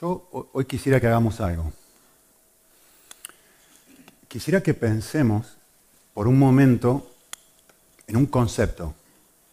[0.00, 1.72] Yo hoy quisiera que hagamos algo.
[4.28, 5.56] Quisiera que pensemos
[6.14, 7.10] por un momento
[8.06, 8.94] en un concepto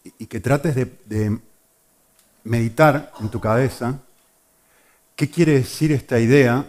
[0.04, 1.40] y que trates de,
[2.44, 3.98] meditar en tu cabeza
[5.16, 6.64] qué quiere decir esta idea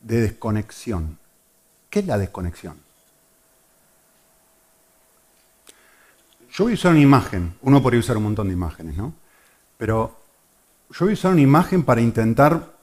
[0.00, 1.18] de desconexión.
[1.90, 2.78] ¿Qué es la desconexión?
[6.52, 9.12] Yo voy a usar una imagen, uno podría usar un montón de imágenes, ¿no?
[9.76, 10.16] Pero
[10.90, 12.73] yo voy a usar una imagen para intentar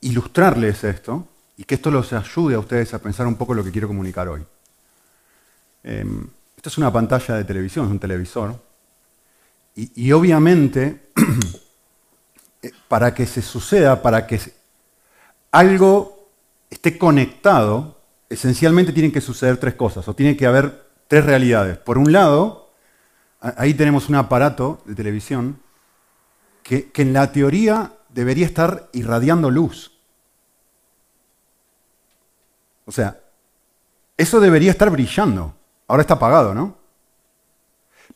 [0.00, 3.70] ilustrarles esto y que esto los ayude a ustedes a pensar un poco lo que
[3.72, 4.44] quiero comunicar hoy.
[5.82, 8.60] Em, esta es una pantalla de televisión, es un televisor.
[9.74, 11.10] Y, obviamente,
[12.62, 14.40] eh, para que se suceda, para que
[15.50, 16.30] algo
[16.70, 21.76] esté conectado, esencialmente tienen que suceder tres cosas, o tiene que haber tres realidades.
[21.76, 22.70] Por un lado,
[23.40, 25.60] ahí tenemos un aparato de televisión
[26.62, 29.92] que en la teoría debería estar irradiando luz.
[32.86, 33.20] O sea,
[34.16, 35.54] eso debería estar brillando.
[35.86, 36.78] Ahora está apagado, ¿no?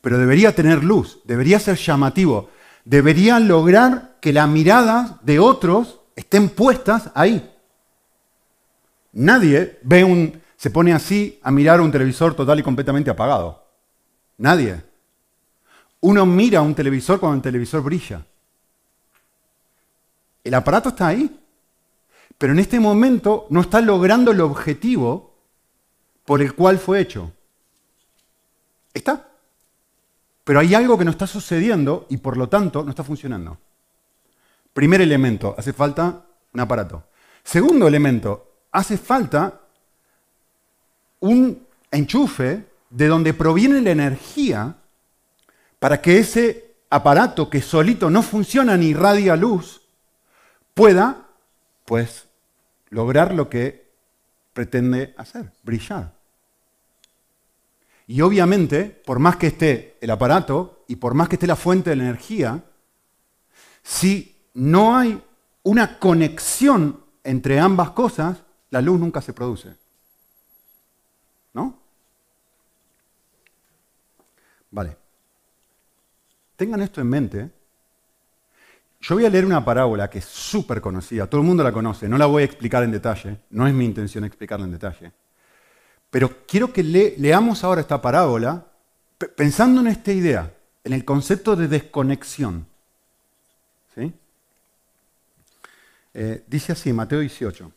[0.00, 2.48] Pero debería tener luz, debería ser llamativo,
[2.86, 7.54] debería lograr que la mirada de otros estén puestas ahí.
[9.12, 13.66] Nadie ve un, se pone así a mirar un televisor total y completamente apagado.
[14.38, 14.82] Nadie.
[16.00, 18.24] Uno mira un televisor cuando el televisor brilla.
[20.42, 21.38] El aparato está ahí,
[22.38, 25.34] pero en este momento no está logrando el objetivo
[26.24, 27.32] por el cual fue hecho.
[28.94, 29.28] Está.
[30.44, 33.58] Pero hay algo que no está sucediendo y por lo tanto no está funcionando.
[34.72, 37.04] Primer elemento, hace falta un aparato.
[37.42, 39.60] Segundo elemento, hace falta
[41.20, 44.76] un enchufe de donde proviene la energía
[45.78, 49.79] para que ese aparato que solito no funciona ni irradia luz
[50.80, 51.28] pueda,
[51.84, 52.26] pues,
[52.88, 53.92] lograr lo que
[54.54, 56.14] pretende hacer, brillar.
[58.06, 61.90] Y obviamente, por más que esté el aparato y por más que esté la fuente
[61.90, 62.64] de la energía,
[63.82, 65.22] si no hay
[65.64, 69.76] una conexión entre ambas cosas, la luz nunca se produce.
[71.52, 71.78] ¿No?
[74.70, 74.96] Vale.
[76.56, 77.59] Tengan esto en mente.
[79.00, 82.08] Yo voy a leer una parábola que es súper conocida, todo el mundo la conoce,
[82.08, 85.12] no la voy a explicar en detalle, no es mi intención explicarla en detalle.
[86.10, 88.66] Pero quiero que leamos ahora esta parábola
[89.36, 90.52] pensando en esta idea,
[90.84, 92.66] en el concepto de desconexión.
[96.12, 97.70] Eh, dice así, Mateo 18.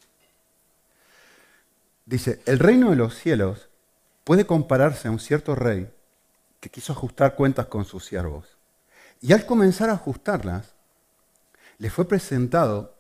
[2.06, 3.70] Dice, el reino de los cielos
[4.24, 5.88] puede compararse a un cierto rey
[6.60, 8.58] que quiso ajustar cuentas con sus siervos.
[9.22, 10.74] Y al comenzar a ajustarlas,
[11.84, 12.96] le fue presentado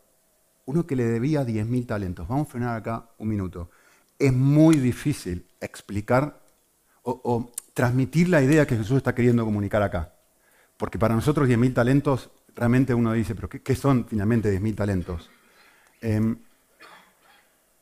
[0.65, 2.27] uno que le debía 10.000 talentos.
[2.27, 3.69] Vamos a frenar acá un minuto
[4.19, 6.39] es muy difícil explicar
[7.03, 10.13] o, transmitir la idea que Jesús está queriendo comunicar acá.
[10.77, 15.31] Porque para nosotros 10.000 talentos, realmente uno dice, pero ¿qué, son finalmente 10.000 talentos?
[16.01, 16.37] Em,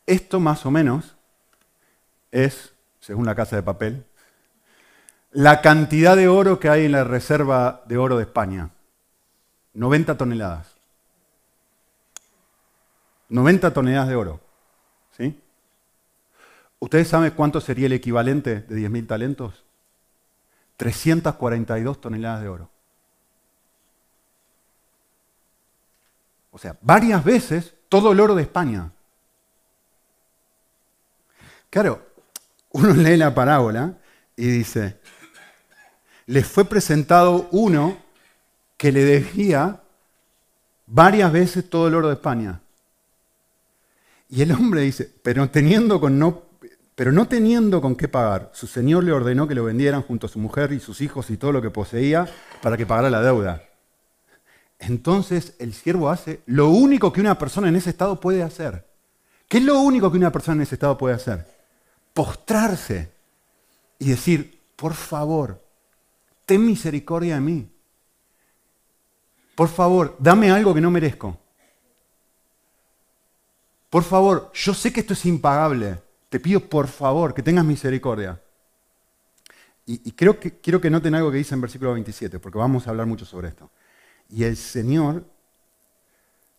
[0.06, 1.16] esto más o menos
[2.31, 4.06] es, según la casa de papel,
[5.31, 8.69] la cantidad de oro que hay en la reserva de oro de España.
[9.73, 10.71] 90 toneladas.
[13.31, 14.42] 90 toneladas de oro.
[15.18, 15.40] ¿Sí?
[16.80, 19.64] ¿Ustedes saben cuánto sería el equivalente de 10.000 talentos?
[20.75, 22.69] 342 toneladas de oro.
[26.52, 28.92] O sea, varias veces todo el oro de España.
[31.69, 32.06] Claro,
[32.72, 33.98] uno lee la parábola
[34.36, 35.00] y dice,
[36.25, 37.98] les fue presentado uno
[38.75, 39.81] que le debía
[40.86, 42.62] varias veces todo el oro de España.
[44.31, 45.51] Y el hombre dice, pero no
[47.12, 50.39] no teniendo con qué pagar, su señor le ordenó que lo vendieran junto a su
[50.39, 52.31] mujer y sus hijos y todo lo que poseía
[52.62, 53.62] para que pagara la deuda.
[54.80, 58.88] Entonces el siervo hace lo único que una persona en ese estado puede hacer.
[59.50, 61.45] ¿Qué es lo único que una persona en ese estado puede hacer?
[62.13, 63.12] Postrarse
[64.00, 65.62] y decir, por favor,
[66.45, 67.69] ten misericordia de mí.
[69.56, 71.41] Por favor, dame algo que no merezco.
[73.92, 76.00] Por favor, yo sé que esto es impagable
[76.32, 78.42] te pido por favor que tengas misericordia.
[79.86, 82.92] Y, creo que, quiero que noten algo que dice en versículo 27, porque vamos a
[82.92, 83.70] hablar mucho sobre esto.
[84.30, 85.26] Y el Señor,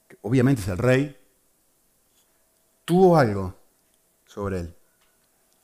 [0.06, 1.16] que obviamente es el rey,
[2.84, 3.54] tuvo algo
[4.26, 4.74] sobre él.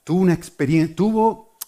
[0.04, 1.58] Tuvo una experiencia, tuvo,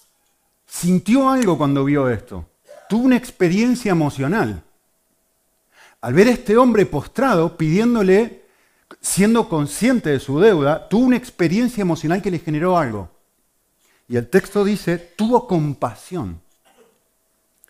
[0.65, 2.49] sintió algo cuando vio esto.
[2.89, 4.65] Tuvo una experiencia emocional.
[6.01, 8.47] Al ver a este hombre postrado pidiéndole
[9.01, 13.11] siendo consciente de su deuda, tuvo una experiencia emocional que le generó algo.
[14.09, 16.41] Y el texto dice, tuvo compasión,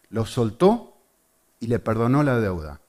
[0.08, 0.96] lo soltó
[1.60, 2.80] y le perdonó la deuda.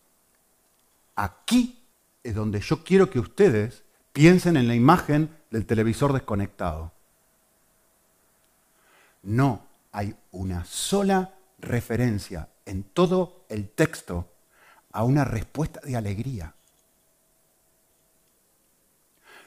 [1.15, 1.79] Aquí
[2.23, 3.83] es donde yo quiero que ustedes
[4.13, 6.91] piensen en la imagen del televisor desconectado.
[9.23, 14.29] No hay una sola referencia en todo el texto
[14.91, 16.55] a una respuesta de alegría.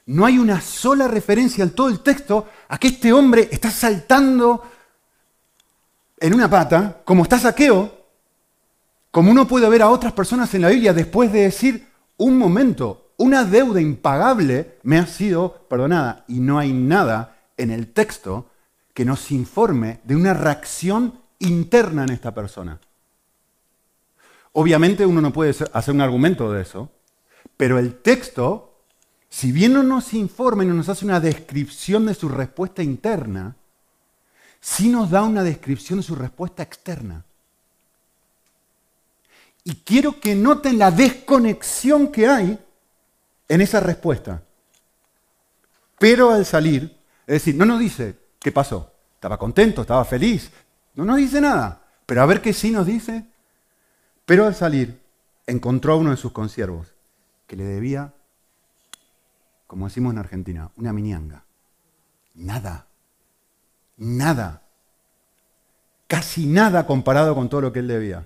[0.06, 4.62] No hay una sola referencia en todo el texto a que este hombre está saltando
[6.18, 8.04] en una pata, como está saqueo,
[9.10, 11.86] como uno puede ver a otras personas en la Biblia después de decir,
[12.16, 16.24] un momento, una deuda impagable me ha sido perdonada.
[16.28, 18.50] Y no hay nada en el texto
[18.92, 22.80] que nos informe de una reacción interna en esta persona.
[24.52, 26.90] Obviamente uno no puede hacer un argumento de eso,
[27.56, 28.73] pero el texto,
[29.34, 33.56] si bien no nos informa y no nos hace una descripción de su respuesta interna,
[34.60, 37.24] sí nos da una descripción de su respuesta externa.
[39.64, 42.56] Y quiero que noten la desconexión que hay
[43.48, 44.40] en esa respuesta.
[45.98, 46.96] Pero al salir,
[47.26, 48.92] es decir, no nos dice qué pasó.
[49.16, 50.52] Estaba contento, estaba feliz.
[50.94, 51.82] No nos dice nada.
[52.06, 53.24] Pero a ver qué sí nos dice.
[54.26, 55.00] Pero al salir,
[55.44, 56.94] encontró a uno de sus consiervos
[57.48, 58.14] que le debía,
[59.74, 61.42] como decimos en Argentina, una minianga.
[62.34, 62.86] Nada.
[63.96, 64.62] Nada.
[66.06, 68.24] Casi nada comparado con todo lo que él debía.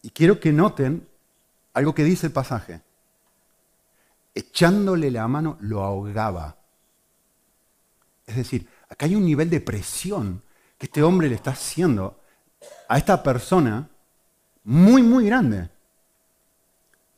[0.00, 1.06] Y quiero que noten
[1.74, 2.80] algo que dice el pasaje.
[4.34, 6.56] Echándole la mano lo ahogaba.
[8.24, 10.42] Es decir, acá hay un nivel de presión
[10.78, 12.18] que este hombre le está haciendo
[12.88, 13.90] a esta persona
[14.62, 15.68] muy, muy grande.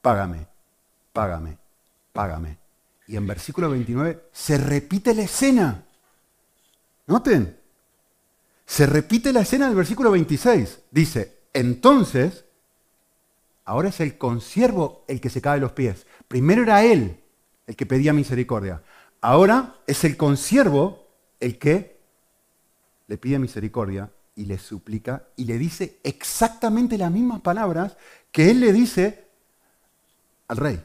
[0.02, 0.48] Págame,
[1.12, 1.58] págame,
[2.16, 2.58] págame.
[3.06, 5.84] Y en versículo 29 se repite la escena.
[7.06, 7.56] Noten,
[8.64, 10.80] se repite la escena del versículo 26.
[10.90, 12.46] Dice, entonces
[13.66, 16.06] Ahora es el consiervo el que se cae los pies.
[16.28, 17.20] Primero era él
[17.66, 18.82] el que pedía misericordia.
[19.20, 21.08] Ahora es el consiervo
[21.40, 21.98] el que
[23.08, 27.96] le pide misericordia y le suplica y le dice exactamente las mismas palabras
[28.30, 29.26] que él le dice
[30.46, 30.84] al rey.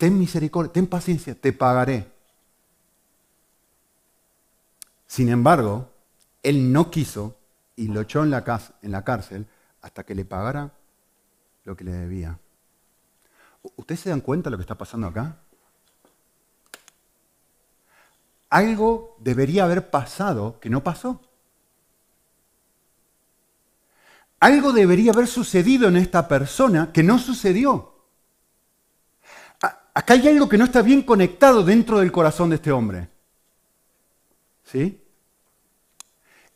[0.00, 2.10] Ten misericordia, ten paciencia, te pagaré.
[5.06, 5.90] Sin embargo,
[6.42, 7.36] él no quiso
[7.76, 9.46] y lo echó en la, cárcel
[9.82, 10.72] hasta que le pagara
[11.64, 12.38] lo que le debía.
[13.76, 15.36] ¿Ustedes se dan cuenta de lo que está pasando acá?
[18.48, 21.20] Algo debería haber pasado que no pasó.
[24.38, 27.99] Algo debería haber sucedido en esta persona que no sucedió.
[30.00, 33.08] Acá hay algo que no está bien conectado dentro del corazón de este hombre.
[34.64, 35.00] ¿Sí?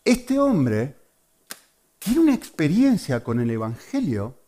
[0.04, 0.96] Este hombre
[1.98, 4.38] tiene una experiencia con el Evangelio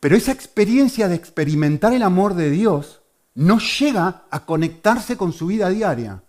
[0.00, 3.02] pero esa experiencia de experimentar el amor de Dios
[3.34, 6.22] no llega a conectarse con su vida diaria.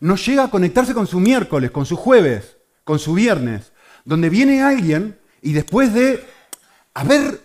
[0.00, 3.72] No llega a conectarse con su miércoles, con su jueves, con su viernes,
[4.04, 6.24] donde viene alguien y después de
[6.94, 7.40] haber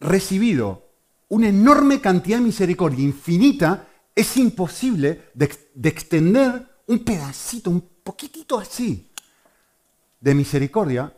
[0.00, 0.87] recibido
[1.28, 8.58] una enorme cantidad de misericordia infinita, es imposible de, de extender un pedacito, un poquitito
[8.58, 9.10] así
[10.20, 11.12] de misericordia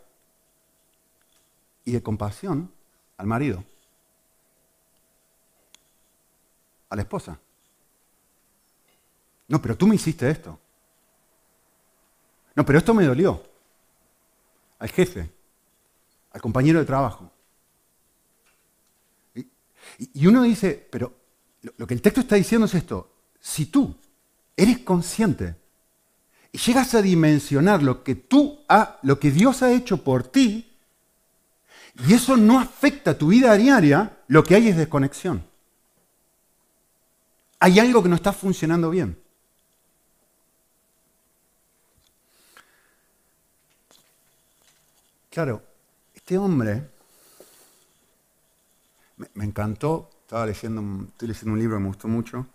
[1.84, 2.70] y de compasión
[3.16, 3.64] al marido,
[6.88, 7.38] a la esposa.
[9.48, 10.58] No, pero tú me hiciste esto.
[12.54, 13.42] No, pero esto me dolió.
[14.78, 15.30] Al jefe,
[16.32, 17.30] al compañero de trabajo.
[20.00, 21.14] Y, uno dice, pero
[21.76, 23.12] lo, que el texto está diciendo es esto.
[23.38, 23.94] Si tú
[24.56, 25.56] eres consciente
[26.52, 30.66] y llegas a dimensionar lo que tú ha, lo que Dios ha hecho por ti,
[32.08, 35.44] y eso no afecta tu vida diaria, lo que hay es desconexión.
[37.58, 39.20] Hay algo que no está funcionando bien.
[45.28, 45.62] Claro,
[46.14, 46.88] este hombre
[49.34, 52.46] me, encantó, estaba leyendo, estoy leyendo un libro que me gustó mucho,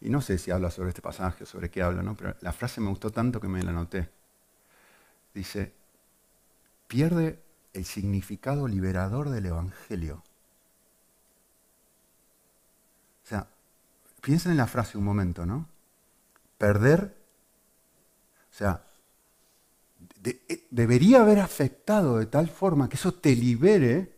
[0.00, 2.14] y no sé si habla sobre este pasaje, sobre qué habla, ¿no?
[2.14, 4.10] pero la frase me gustó tanto que me la anoté.
[5.32, 5.72] Dice,
[6.86, 7.42] pierde
[7.72, 10.22] el significado liberador del Evangelio.
[13.24, 13.48] O sea,
[14.20, 15.66] piensen en la frase un momento, ¿no?
[16.58, 17.16] Perder,
[18.52, 18.84] o sea,
[20.70, 24.13] debería haber afectado de tal forma que eso te libere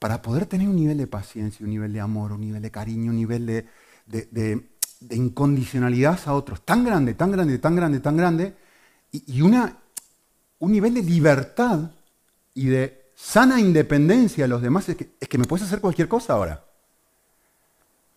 [0.00, 3.10] para poder tener un nivel de paciencia, un nivel de amor, un nivel de cariño,
[3.10, 3.46] un nivel
[4.06, 4.66] de,
[5.10, 8.56] incondicionalidad a otros tan grande, tan grande, tan grande, tan grande,
[9.12, 11.90] y, un nivel de libertad
[12.54, 16.08] y de sana independencia a los demás, es que, es que me puedes hacer cualquier
[16.08, 16.64] cosa ahora.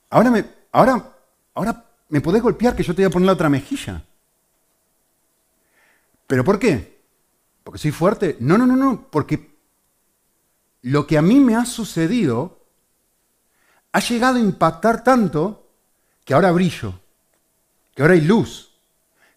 [0.09, 1.11] Ahora me, ahora,
[1.53, 4.05] ahora me podés golpear que yo te voy a poner la otra mejilla.
[6.27, 7.01] ¿Pero por qué?
[7.61, 8.37] ¿Porque soy fuerte?
[8.39, 9.52] No, no, no, no, porque
[10.83, 12.59] lo que a mí me ha sucedido
[13.91, 15.67] ha llegado a impactar tanto
[16.23, 16.99] que ahora brillo,
[17.93, 18.71] que ahora hay luz,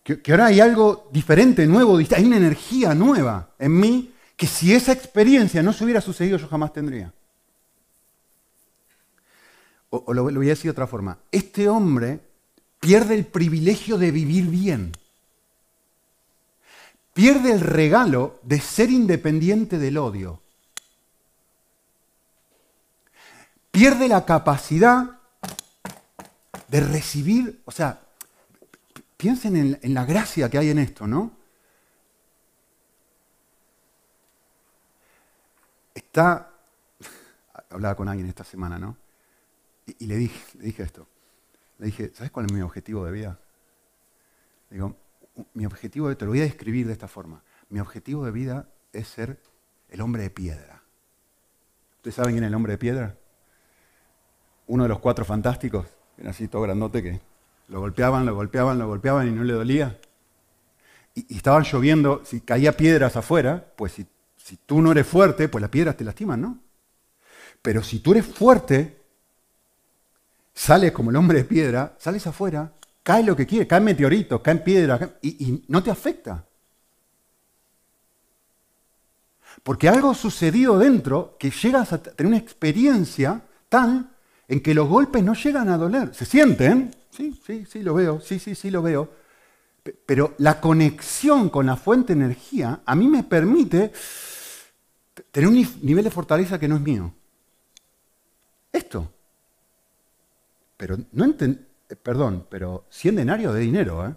[0.03, 4.93] que, ahora hay algo diferente, nuevo, hay una energía nueva en mí que si esa
[4.93, 7.13] experiencia no se hubiera sucedido yo jamás tendría.
[9.91, 12.21] O, lo, lo voy a decir de otra forma, este hombre
[12.81, 14.93] pierde el privilegio de vivir bien
[17.17, 20.43] pierde el regalo de ser independiente del odio.
[23.77, 25.21] Pierde la capacidad
[26.67, 28.01] de recibir, o sea,
[29.19, 31.37] piensen en, la gracia que hay en esto, ¿no?
[35.95, 36.51] Está,
[37.69, 38.97] hablaba con alguien esta semana, ¿no?
[39.85, 41.07] Y, le, dije, le dije esto.
[41.77, 43.39] Le dije, ¿sabes cuál es mi objetivo de vida?
[44.71, 44.97] Digo,
[45.53, 47.43] mi objetivo, te lo voy a describir de esta forma.
[47.69, 49.39] Mi objetivo de vida es ser
[49.91, 50.83] el hombre de piedra.
[51.97, 53.19] ¿Ustedes saben quién es el hombre de piedra?
[54.67, 55.87] Uno de los cuatro fantásticos,
[56.19, 57.21] era así todo grandote que
[57.69, 59.99] lo golpeaban, lo golpeaban, lo golpeaban y no le dolía.
[61.15, 64.07] Y, estaban lloviendo, si caía piedras afuera, pues si,
[64.67, 66.59] tú no eres fuerte, pues las piedras te lastiman, ¿no?
[67.63, 69.03] Pero si tú eres fuerte,
[70.55, 72.73] sales como el hombre de piedra, sales afuera
[73.07, 76.45] cae lo que quiere, caen meteoritos, caen piedras, y, no te afecta.
[79.63, 84.11] Porque algo sucedido dentro que llegas a tener una experiencia tal
[84.49, 86.15] en que los golpes no llegan a doler.
[86.15, 86.95] ¿Se sienten?
[87.11, 89.11] Sí, sí, sí, lo veo, sí, sí, sí, lo veo.
[90.05, 93.93] Pero la conexión con la fuente de energía a mí me permite
[95.31, 97.13] tener un nivel de fortaleza que no es mío.
[98.73, 99.11] Esto.
[100.77, 104.15] Pero no, enten eh, perdón, pero 100 denarios de dinero, ¿eh?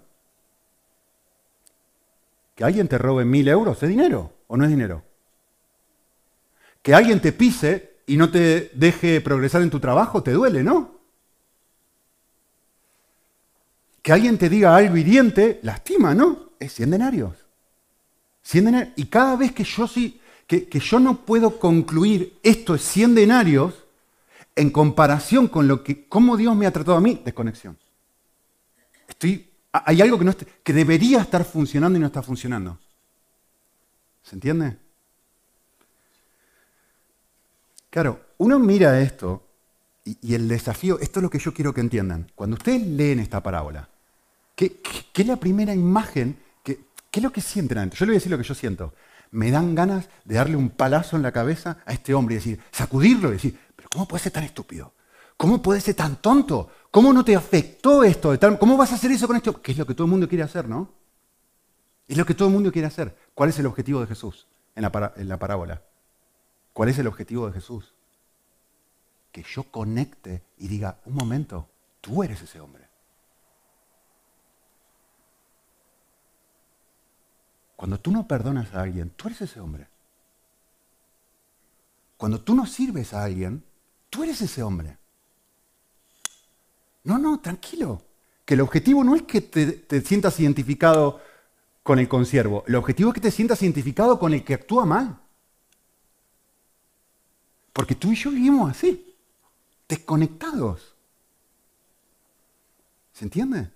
[2.56, 5.04] Que alguien te robe mil euros, ¿es dinero o no es dinero?
[6.82, 10.96] Que alguien te pise y no te deje progresar en tu trabajo, te duele, ¿no?
[14.02, 16.54] Que alguien te diga algo hiriente, lastima, ¿no?
[16.60, 17.36] Es 100 denarios.
[18.42, 18.94] 100 denarios.
[18.96, 23.14] Y cada vez que yo, sí, que, que yo no puedo concluir esto es 100
[23.14, 23.86] denarios,
[24.56, 27.78] en comparación con lo que, cómo Dios me ha tratado a mí, desconexión.
[29.08, 32.80] Estoy, hay algo que, no que debería estar funcionando y no está funcionando.
[34.24, 34.78] ¿Se entiende?
[37.90, 39.44] Claro, uno mira esto
[40.04, 42.32] y, el desafío, esto es lo que yo quiero que entiendan.
[42.36, 43.90] Cuando ustedes leen esta parábola,
[44.56, 44.82] ¿qué,
[45.14, 46.38] es la primera imagen?
[46.64, 46.80] Que,
[47.12, 48.00] ¿Qué es lo que sienten adentro?
[48.00, 48.94] Yo le voy a decir lo que yo siento.
[49.32, 52.60] Me dan ganas de darle un palazo en la cabeza a este hombre y decir,
[52.72, 54.94] sacudirlo y decir, ¿Cómo puedes ser tan estúpido?
[55.36, 56.70] ¿Cómo puedes ser tan tonto?
[56.92, 58.38] ¿Cómo no te afectó esto?
[58.60, 59.62] ¿Cómo vas a hacer eso con esto?
[59.62, 60.94] Que es lo que todo el mundo quiere hacer, ¿no?
[62.08, 63.16] Es lo que todo el mundo quiere hacer.
[63.34, 65.82] ¿Cuál es el objetivo de Jesús en la parábola?
[66.74, 67.94] ¿Cuál es el objetivo de Jesús?
[69.32, 71.70] Que yo conecte y diga, un momento,
[72.02, 72.88] tú eres ese hombre.
[77.76, 79.88] Cuando tú no perdonas a alguien, tú eres ese hombre.
[82.18, 83.64] Cuando tú no sirves a alguien,
[84.10, 84.98] Tú eres ese hombre.
[87.04, 88.02] No, no, tranquilo.
[88.46, 91.22] Que el objetivo no es que te, sientas identificado
[91.84, 92.64] con el consiervo.
[92.68, 95.20] El objetivo es que te sientas identificado con el que actúa mal.
[97.80, 99.16] Porque tú y yo vivimos así,
[99.88, 100.96] desconectados.
[103.14, 103.70] ¿Se entiende?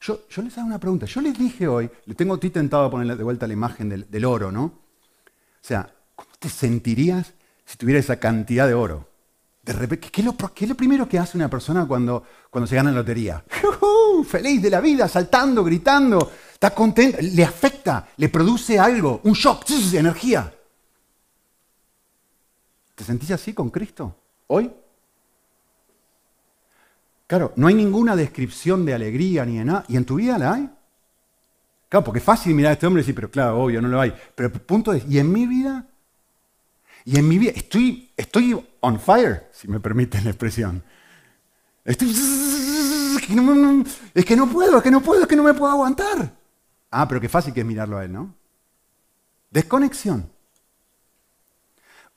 [0.00, 1.06] Yo, yo, les hago una pregunta.
[1.06, 3.88] Yo les dije hoy, le tengo a ti tentado a poner de vuelta la imagen
[3.88, 4.64] del, oro, ¿no?
[4.64, 4.72] O
[5.60, 7.32] sea, ¿cómo te sentirías
[7.64, 9.06] si tuviera esa cantidad de oro?
[9.64, 13.44] ¿qué, es lo, primero que hace una persona cuando, cuando se gana la lotería?
[14.26, 19.64] Feliz de la vida, saltando, gritando, está contento, le afecta, le produce algo, un shock,
[19.92, 20.52] energía.
[23.00, 24.14] ¿Te sentís así con Cristo
[24.48, 24.70] hoy?
[27.26, 29.86] Claro, no hay ninguna descripción de alegría ni de nada.
[29.88, 30.70] ¿Y en tu vida la hay?
[31.88, 33.98] Claro, porque es fácil mirar a este hombre y decir, pero claro, obvio, no lo
[33.98, 34.12] hay.
[34.34, 35.86] Pero el punto es, ¿y en mi vida?
[37.06, 40.84] Y en mi vida estoy, estoy on fire, si me permiten la expresión.
[41.82, 42.10] Estoy...
[42.10, 46.36] Es que no puedo, es que no puedo, es que no me puedo aguantar.
[46.90, 48.34] Ah, pero qué fácil que es mirarlo a él, ¿no?
[49.50, 50.30] Desconexión.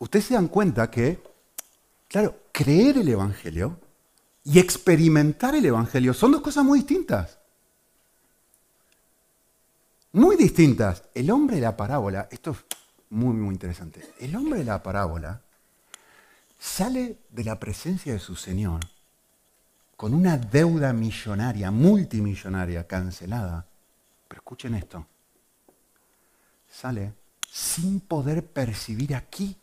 [0.03, 1.33] Ustedes se dan cuenta que
[2.13, 3.79] Claro, creer el Evangelio
[4.43, 7.39] y experimentar el Evangelio son dos cosas muy distintas.
[10.12, 11.05] Muy distintas.
[11.15, 12.57] El hombre de la parábola, esto es
[13.10, 14.13] muy, muy interesante.
[14.19, 15.41] El hombre de la parábola
[16.60, 18.81] sale de la presencia de su Señor
[19.95, 23.65] con una deuda millonaria, multimillonaria, cancelada.
[24.27, 25.07] Pero escuchen esto.
[26.72, 27.13] Sale
[27.51, 29.57] sin poder percibir aquí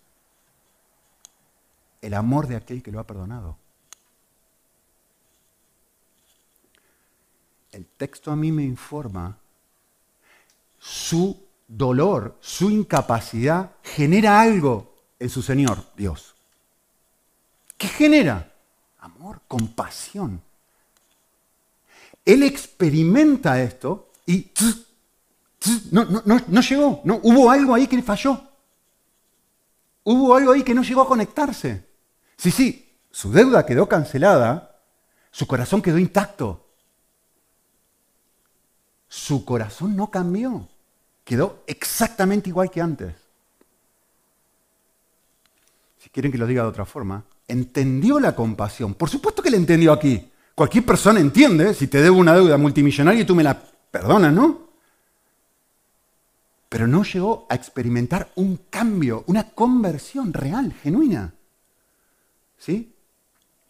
[2.00, 3.56] el amor de aquel que lo ha perdonado.
[7.72, 9.38] El texto a mí me informa
[10.78, 16.34] su dolor, su incapacidad genera algo en su Señor, Dios.
[17.76, 18.52] ¿Qué genera?
[18.98, 20.42] Amor, compasión.
[22.24, 24.50] Él experimenta esto y
[25.90, 28.40] no, no, llegó, no, hubo algo ahí que falló.
[30.04, 31.89] Hubo algo ahí que no llegó a conectarse.
[32.40, 34.80] Sí, sí, su deuda quedó cancelada,
[35.30, 36.68] su corazón quedó intacto.
[39.08, 40.66] Su corazón no cambió,
[41.22, 43.14] quedó exactamente igual que antes.
[45.98, 48.94] Si quieren que lo diga de otra forma, entendió la compasión.
[48.94, 50.32] Por supuesto que la entendió aquí.
[50.54, 54.70] Cualquier persona entiende, si te debo una deuda multimillonaria y tú me la perdonas, ¿no?
[56.70, 61.34] Pero no llegó a experimentar un cambio, una conversión real, genuina.
[62.60, 62.94] ¿Sí?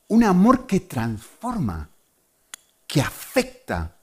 [0.09, 1.89] Un amor que transforma,
[2.89, 3.97] que afecta.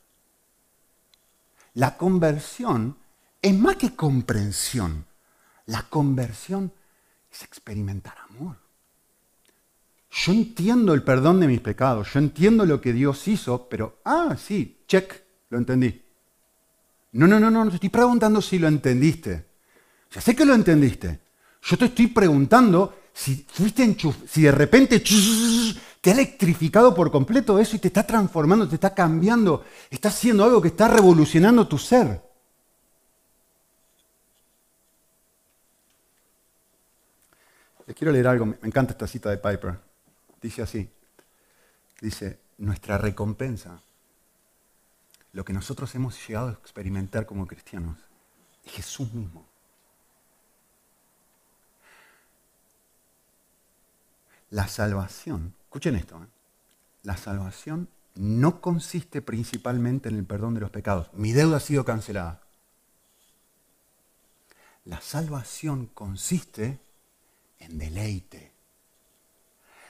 [1.73, 2.97] La conversión
[3.41, 5.05] es más que comprensión.
[5.65, 6.71] La conversión
[7.29, 8.55] es experimentar amor.
[10.09, 14.37] Yo entiendo el perdón de mis pecados, yo entiendo lo que Dios hizo, pero, ah,
[14.39, 16.01] sí, check, lo entendí.
[17.11, 19.45] No, no, no, no, te estoy preguntando si lo entendiste.
[20.11, 21.19] Ya sé que lo entendiste.
[21.61, 24.99] Yo te estoy preguntando si fuiste si de repente
[26.01, 30.43] te ha electrificado por completo eso y te está transformando, te está cambiando, está haciendo
[30.43, 32.21] algo que está revolucionando tu ser.
[37.87, 39.79] Les quiero leer algo, me encanta esta cita de Piper.
[40.39, 40.87] Dice así,
[41.99, 43.81] dice, nuestra recompensa,
[45.33, 47.97] lo que nosotros hemos llegado a experimentar como cristianos,
[48.63, 49.46] es Jesús mismo.
[54.49, 56.27] La salvación, escuchen esto, ¿eh?
[57.03, 61.09] la salvación no consiste principalmente en el perdón de los pecados.
[61.13, 62.41] Mi deuda ha sido cancelada.
[64.85, 66.79] La salvación consiste
[67.59, 68.51] en deleite.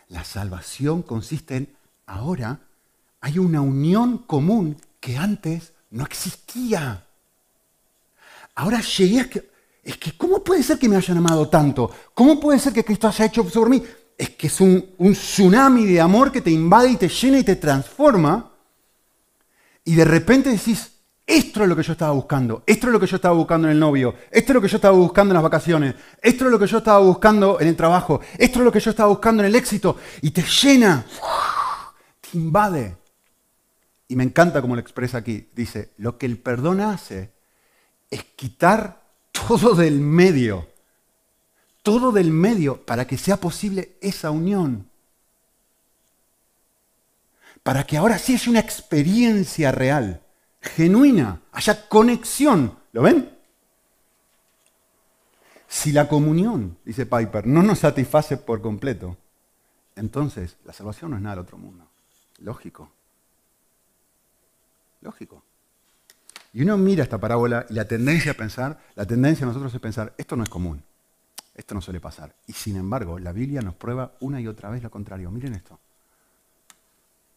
[0.09, 2.59] La salvación consiste en, ahora
[3.21, 7.05] hay una unión común que antes no existía.
[8.55, 9.49] Ahora llegué a que,
[9.83, 11.91] es que, ¿cómo puede ser que me hayan amado tanto?
[12.13, 13.83] ¿Cómo puede ser que Cristo haya hecho sobre mí?
[14.17, 17.55] Es que es un, tsunami de amor que te invade y te llena y te
[17.55, 18.51] transforma.
[19.85, 20.91] Y de repente decís,
[21.25, 23.73] esto es lo que yo estaba buscando, esto es lo que yo estaba buscando en
[23.73, 26.57] el novio, esto es lo que yo estaba buscando en las vacaciones, esto es lo
[26.57, 29.47] que yo estaba buscando en el trabajo, esto es lo que yo estaba buscando en
[29.47, 29.97] el éxito.
[30.21, 31.05] Y te llena,
[32.19, 32.97] te invade.
[34.09, 35.49] Y me encanta como lo expresa aquí.
[35.53, 37.31] Dice, lo que el perdón hace
[38.09, 40.67] es quitar todo del medio
[41.87, 44.89] todo del medio para que sea posible esa unión.
[47.63, 50.21] Para que ahora sí haya una experiencia real,
[50.59, 52.77] genuina, haya conexión.
[52.91, 53.31] ¿Lo ven?
[55.69, 59.15] Si la comunión, dice Piper, no nos satisface por completo,
[59.95, 61.87] entonces la salvación no es nada del otro mundo.
[62.39, 62.91] Lógico.
[64.99, 65.41] Lógico.
[66.51, 69.79] Y uno mira esta parábola y la tendencia a pensar, la tendencia a nosotros es
[69.79, 70.83] pensar, esto no es común.
[71.57, 72.35] Esto no suele pasar.
[72.45, 75.31] Y sin embargo, la Biblia nos prueba una y otra vez lo contrario.
[75.31, 75.79] Miren esto.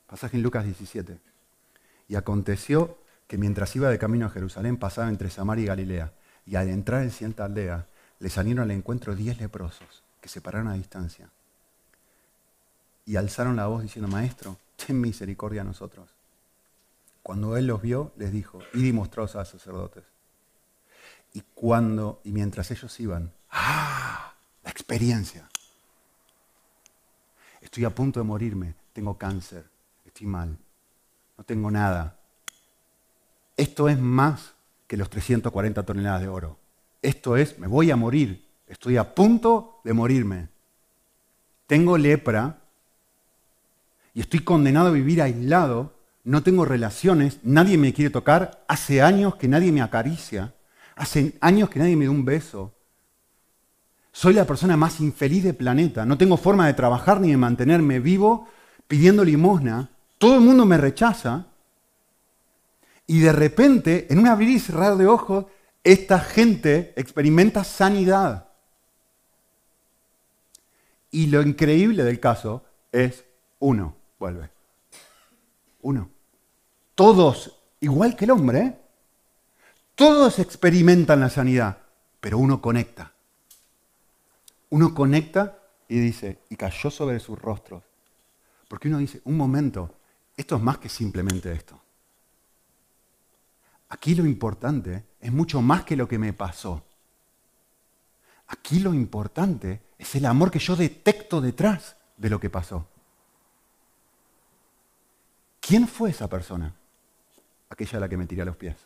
[0.06, 1.18] Pasaje en Lucas 17.
[2.06, 6.12] Y aconteció que mientras iba de camino a Jerusalén pasaba entre Samaria y Galilea.
[6.44, 7.86] Y al entrar en cierta aldea,
[8.18, 11.30] le salieron al encuentro diez leprosos que se pararon a distancia.
[13.06, 16.10] Y alzaron la voz diciendo, Maestro, ten misericordia a nosotros.
[17.22, 20.04] Cuando él los vio, les dijo, id y mostraos a los sacerdotes.
[21.32, 24.32] Y cuando, y mientras ellos iban, ¡ah!
[24.62, 25.48] La experiencia.
[27.60, 29.64] Estoy a punto de morirme, tengo cáncer,
[30.04, 30.56] estoy mal,
[31.36, 32.16] no tengo nada.
[33.56, 34.54] Esto es más
[34.86, 36.58] que los 340 toneladas de oro.
[37.02, 40.48] Esto es, me voy a morir, estoy a punto de morirme.
[41.66, 42.58] Tengo lepra
[44.14, 49.36] y estoy condenado a vivir aislado, no tengo relaciones, nadie me quiere tocar, hace años
[49.36, 50.54] que nadie me acaricia.
[51.00, 52.74] Hace años que nadie me da un beso.
[54.12, 56.04] Soy la persona más infeliz del planeta.
[56.04, 58.48] No tengo forma de trabajar ni de mantenerme vivo
[58.88, 59.90] pidiendo limosna.
[60.18, 61.46] Todo el mundo me rechaza.
[63.06, 65.46] Y de repente, en un abrir y de ojos,
[65.82, 68.48] esta gente experimenta sanidad.
[71.10, 73.24] Y lo increíble del caso es
[73.58, 74.50] uno, vuelve.
[75.82, 76.10] Uno.
[76.94, 78.78] Todos, igual que el hombre,
[79.94, 81.78] todos experimentan la sanidad,
[82.20, 83.09] pero uno conecta.
[84.70, 87.82] Uno conecta y dice, y cayó sobre sus rostros.
[88.68, 89.96] Porque uno dice, un momento,
[90.36, 91.80] esto es más que simplemente esto.
[93.88, 96.84] Aquí lo importante es mucho más que lo que me pasó.
[98.46, 102.86] Aquí lo importante es el amor que yo detecto detrás de lo que pasó.
[105.60, 106.74] ¿Quién fue esa persona?
[107.68, 108.76] Aquella a la que me tiré a los pies.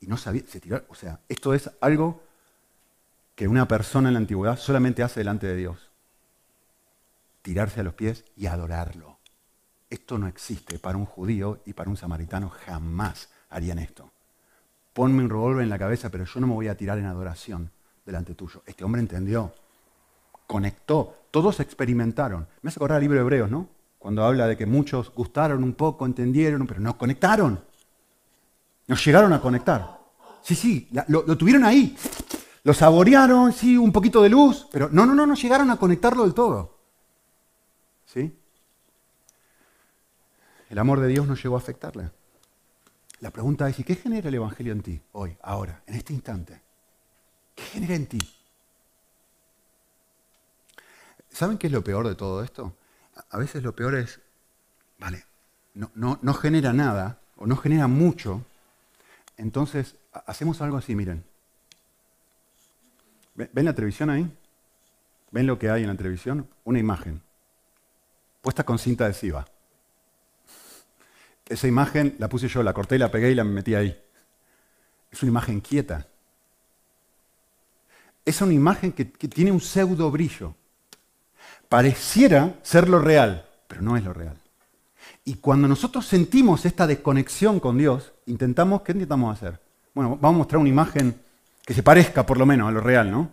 [0.00, 2.23] Y no sabía, se tiró, o sea, esto es algo
[3.34, 5.90] que una persona en la antigüedad solamente hace delante de Dios.
[7.42, 9.18] Tirarse a los pies y adorarlo.
[9.90, 14.10] Esto no existe para un judío y para un samaritano jamás harían esto.
[14.92, 17.70] Ponme un revólver en la cabeza, pero yo no me voy a tirar en adoración
[18.06, 18.62] delante tuyo.
[18.66, 19.52] Este hombre entendió,
[20.46, 22.46] conectó, todos experimentaron.
[22.62, 23.68] Me hace acordar el libro de Hebreos, ¿no?
[23.98, 27.60] Cuando habla de que muchos gustaron un poco, entendieron, pero no conectaron.
[28.86, 29.98] No llegaron a conectar.
[30.42, 31.96] Sí, sí, lo, lo tuvieron ahí.
[32.64, 36.24] Lo saborearon, sí, un poquito de luz, pero no, no, no, no llegaron a conectarlo
[36.24, 36.78] del todo.
[38.06, 38.34] ¿Sí?
[40.70, 42.10] El amor de Dios no llegó a afectarle.
[43.20, 46.62] La pregunta es, ¿y qué genera el Evangelio en ti hoy, ahora, en este instante?
[47.54, 48.18] ¿Qué genera en ti?
[51.30, 52.74] ¿Saben qué es lo peor de todo esto?
[53.28, 54.20] A veces lo peor es,
[54.98, 55.26] vale,
[55.74, 58.42] no, no, no genera nada o no genera mucho,
[59.36, 61.24] entonces hacemos algo así, miren.
[63.34, 64.30] ¿Ven la televisión ahí?
[65.30, 66.48] ¿Ven lo que hay en la televisión?
[66.62, 67.20] Una imagen,
[68.40, 69.44] puesta con cinta adhesiva.
[71.46, 74.00] Esa imagen la puse yo, la corté, la pegué y la metí ahí.
[75.10, 76.06] Es una imagen quieta.
[78.24, 80.54] Es una imagen que, tiene un pseudo brillo.
[81.68, 84.38] Pareciera ser lo real, pero no es lo real.
[85.24, 89.60] Y cuando nosotros sentimos esta desconexión con Dios, intentamos, ¿qué intentamos hacer?
[89.94, 91.23] Bueno, vamos a mostrar una imagen
[91.64, 93.30] que se parezca por lo menos a lo real, ¿no?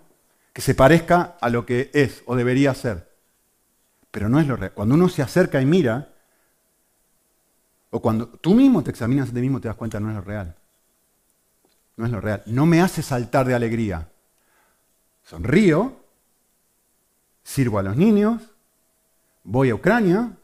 [0.54, 3.12] Que se parezca a lo que es o debería ser.
[4.12, 4.74] Pero no es lo real.
[4.74, 6.10] Cuando uno se acerca y mira,
[7.89, 10.22] o cuando tú mismo te examinas a ti mismo, te das cuenta, no es lo
[10.22, 10.56] real.
[11.98, 12.44] No es lo real.
[12.46, 14.10] No me hace saltar de alegría.
[15.24, 16.04] Sonrío,
[17.44, 18.41] sirvo a los niños,
[19.44, 20.38] voy a Ucrania,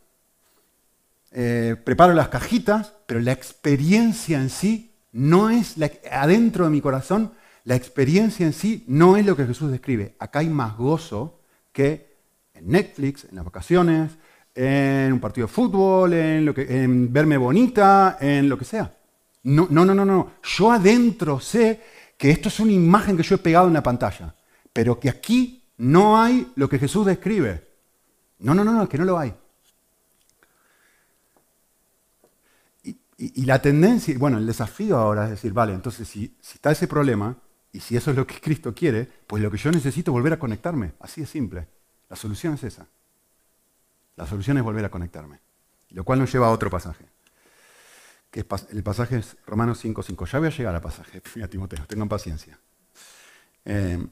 [1.32, 6.82] eh, preparo las cajitas, pero la experiencia en sí no es, la, adentro de mi
[6.82, 7.34] corazón,
[7.68, 10.16] la experiencia en sí no es lo que Jesús describe.
[10.20, 11.42] Acá hay más gozo
[11.74, 12.16] que
[12.54, 14.14] en Netflix, en las vacaciones,
[14.56, 18.96] en un partido de fútbol, en, lo que, en verme bonita, en lo que sea.
[19.44, 20.32] No, no, no, no, no.
[20.44, 21.82] Yo adentro sé
[22.18, 24.34] que esto es una imagen que yo he pegado en la pantalla,
[24.72, 27.68] pero que aquí no hay lo que Jesús describe.
[28.40, 29.34] No, no, no, no, que no lo hay.
[33.18, 36.88] Y, la tendencia, bueno, el desafío ahora es decir, vale, entonces si, si está ese
[36.88, 37.36] problema,
[37.72, 40.34] y si eso es lo que Cristo quiere, pues lo que yo necesito es volver
[40.34, 40.94] a conectarme.
[41.00, 41.68] Así de simple.
[42.10, 42.88] La solución es esa.
[44.16, 45.40] La solución es volver a conectarme.
[45.90, 47.06] Lo cual nos lleva a otro pasaje.
[48.32, 50.30] Que el pasaje es Romanos 5.5.
[50.30, 52.60] Ya voy a llegar al pasaje, mira Timoteo, tengan paciencia.
[53.64, 54.06] Eh,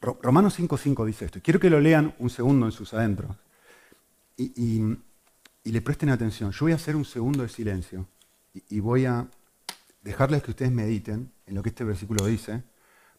[0.00, 1.40] Romanos 5.5 dice esto.
[1.42, 3.36] Quiero que lo lean un segundo en sus adentros.
[4.36, 4.96] Y,
[5.64, 6.50] le presten atención.
[6.52, 8.06] Yo voy a hacer un segundo de silencio.
[8.68, 9.28] Y voy a
[10.02, 12.62] dejarles que ustedes mediten en lo que este versículo dice.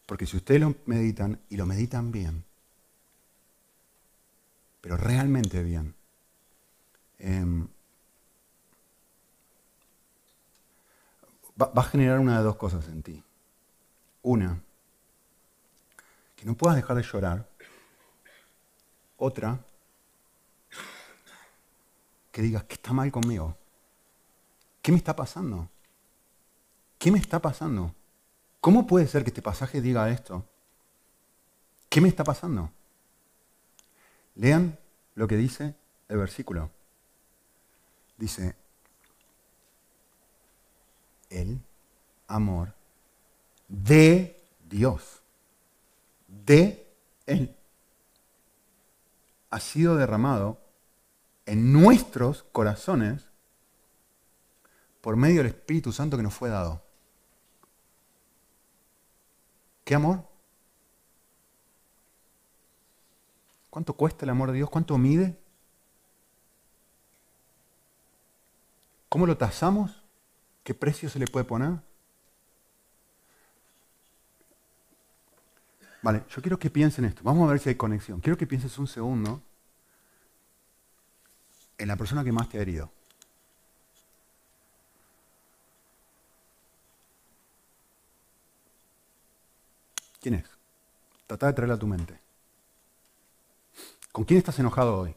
[0.06, 2.44] Porque si ustedes lo meditan y lo meditan bien,
[4.80, 5.94] pero realmente bien.
[7.20, 7.68] Em,
[11.62, 13.24] va, a generar una de dos cosas en ti.
[14.24, 14.60] Una,
[16.36, 17.48] que no puedas dejar de llorar.
[19.18, 19.60] Otra,
[22.32, 23.56] que digas, ¿qué está mal conmigo?
[24.82, 25.70] ¿Qué me está pasando?
[26.98, 27.94] ¿Qué me está pasando?
[28.62, 30.46] ¿Cómo puede ser que este pasaje diga esto?
[31.90, 32.72] ¿Qué me está pasando?
[34.36, 34.78] Lean
[35.16, 35.76] lo que dice
[36.08, 36.70] el versículo.
[38.18, 38.56] Dice,
[41.32, 41.60] el
[42.28, 42.74] amor
[43.68, 45.24] de Dios,
[46.28, 46.88] de
[47.26, 47.56] Él,
[49.50, 50.60] ha sido derramado
[51.48, 53.28] en nuestros corazones
[55.02, 56.91] por medio del Espíritu Santo que nos fue dado.
[59.92, 60.24] ¿Qué amor?
[63.70, 64.70] ¿Cuánto cuesta el amor de Dios?
[64.70, 65.38] ¿Cuánto mide?
[69.10, 70.02] ¿Cómo lo tasamos?
[70.64, 71.74] ¿Qué precio se le puede poner?
[76.02, 77.22] Vale, yo quiero que piensen esto.
[77.26, 78.22] Vamos a ver si hay conexión.
[78.22, 79.44] Quiero que pienses un segundo
[81.78, 82.94] en la persona que más te ha herido.
[90.22, 90.46] ¿Quién es?
[91.26, 92.18] Trata de traerla a tu mente.
[94.12, 95.16] ¿Con quién estás enojado hoy?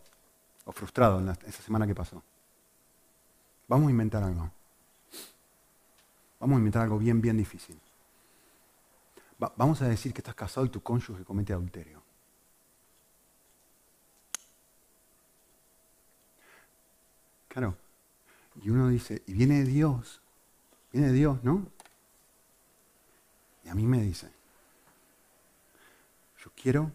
[0.64, 2.22] ¿O frustrado en esa semana que pasó?
[3.68, 4.50] Vamos a inventar algo.
[6.40, 7.78] Vamos a inventar algo bien, bien difícil.
[9.56, 12.02] vamos a decir que estás casado y tu cónyuge comete adulterio.
[17.48, 17.76] Claro.
[18.62, 20.20] Y uno dice, y viene Dios,
[20.92, 21.66] viene Dios, ¿no?
[23.64, 24.33] Y a mí me dice,
[26.44, 26.92] yo quiero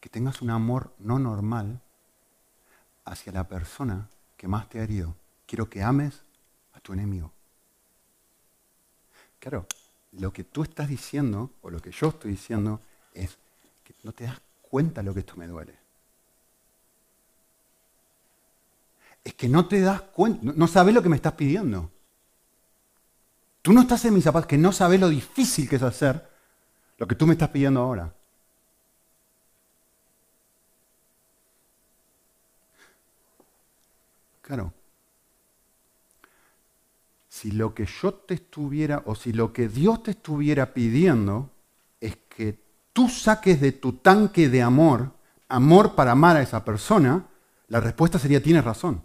[0.00, 1.82] que tengas un amor no normal
[3.04, 5.14] hacia la persona que más te ha herido.
[5.46, 6.22] Quiero que ames
[6.72, 7.32] a tu enemigo.
[9.38, 9.66] Claro,
[10.12, 12.80] lo que tú estás diciendo, o lo que yo estoy diciendo,
[13.12, 13.36] es
[13.84, 15.74] que no te das cuenta lo que esto me duele.
[19.22, 21.90] Es que no te das cuenta, no, sabes lo que me estás pidiendo.
[23.60, 26.35] Tú no estás en mis zapatos, que no sabes lo difícil que es hacer
[26.98, 28.12] lo que tú me estás pidiendo ahora.
[34.42, 34.72] Claro.
[37.28, 41.50] Si lo que yo te estuviera, o si lo que Dios te estuviera pidiendo
[42.00, 42.58] es que
[42.92, 45.12] tú saques de tu tanque de amor,
[45.48, 47.26] amor para amar a esa persona,
[47.68, 49.02] la respuesta sería tienes razón.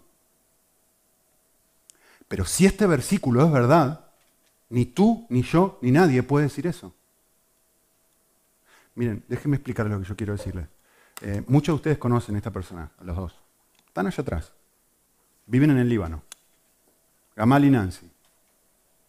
[2.28, 4.06] Pero si este versículo es verdad,
[4.70, 6.94] ni tú, ni yo, ni nadie puede decir eso.
[8.94, 10.68] Miren, déjenme explicarles lo que yo quiero decirles.
[11.22, 13.38] Eh, muchos de ustedes conocen a esta persona, a los dos.
[13.86, 14.52] Están allá atrás.
[15.46, 16.22] Viven en el Líbano.
[17.36, 18.10] Gamal y Nancy.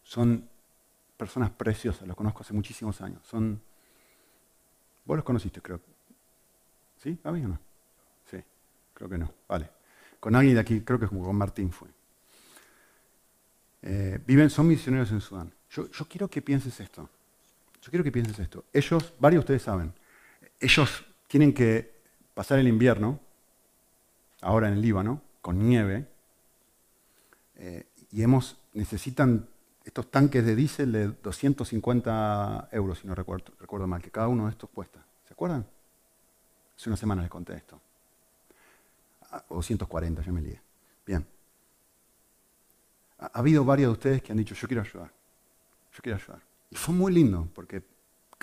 [0.02, 0.48] Son
[1.16, 3.26] personas preciosas, los conozco hace muchísimos años.
[3.26, 3.60] Son.
[5.04, 5.80] Vos los conociste, creo.
[7.02, 7.18] ¿Sí?
[7.24, 7.58] ¿A mí o no?
[8.30, 8.38] Sí,
[8.94, 9.32] creo que no.
[9.48, 9.70] Vale.
[10.20, 11.88] Con alguien de aquí, creo que con Martín fue.
[13.82, 15.52] Eh, viven, son misioneros en Sudán.
[15.70, 17.10] Yo, yo quiero que pienses esto.
[17.84, 18.64] Yo quiero que pienses esto.
[18.72, 19.92] Ellos, varios de ustedes saben,
[20.58, 21.92] ellos tienen que
[22.32, 23.20] pasar el invierno,
[24.40, 26.08] ahora en el Líbano, con nieve,
[27.56, 28.24] eh, y
[28.72, 29.46] necesitan
[29.84, 34.52] estos tanques de diésel de 250 euros, si no recuerdo, mal, que cada uno de
[34.52, 35.04] estos cuesta.
[35.28, 35.66] ¿Se acuerdan?
[36.78, 37.78] Hace una semana les conté esto.
[39.30, 40.58] Ah, o 240, ya me lié.
[41.04, 41.26] Bien.
[43.18, 45.10] Ha habido varios de ustedes que han dicho, yo quiero ayudar.
[45.92, 46.53] Yo quiero ayudar.
[46.74, 47.84] Y fue muy lindo, porque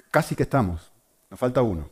[0.09, 0.89] casi que estamos.
[1.29, 1.89] Nos falta uno.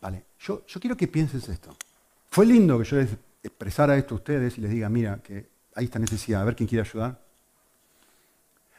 [0.00, 1.76] Vale, yo, yo quiero que pienses esto.
[2.30, 3.10] Fue lindo que yo les
[3.42, 6.68] expresara esto a ustedes y les diga, mira, que hay esta necesidad, a ver quién
[6.68, 7.20] quiere ayudar.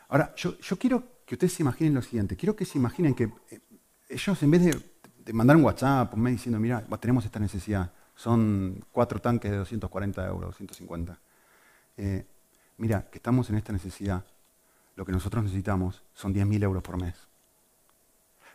[0.08, 2.38] Ahora, yo, yo quiero que ustedes se imaginen lo siguiente.
[2.38, 3.60] Quiero que se imaginen que eh,
[4.08, 8.86] ellos, en vez de, mandar un WhatsApp o me diciendo, mira, tenemos esta necesidad, son
[8.94, 11.20] cuatro tanques de 240 euros, 250.
[11.98, 12.26] Eh,
[12.78, 14.24] mira, que estamos en esta necesidad,
[14.96, 17.16] lo que nosotros necesitamos son 10.000 euros por mes.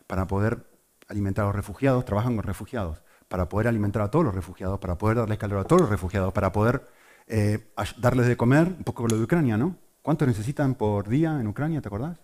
[0.06, 0.66] Para poder
[1.08, 4.96] alimentar a los refugiados, trabajan con refugiados, para poder alimentar a todos los refugiados, para
[4.96, 6.88] poder darles calor a todos los refugiados, para poder
[7.26, 9.76] eh, darles de comer, un poco lo de Ucrania, ¿no?
[10.02, 12.18] ¿Cuánto necesitan por día en Ucrania, te acordás?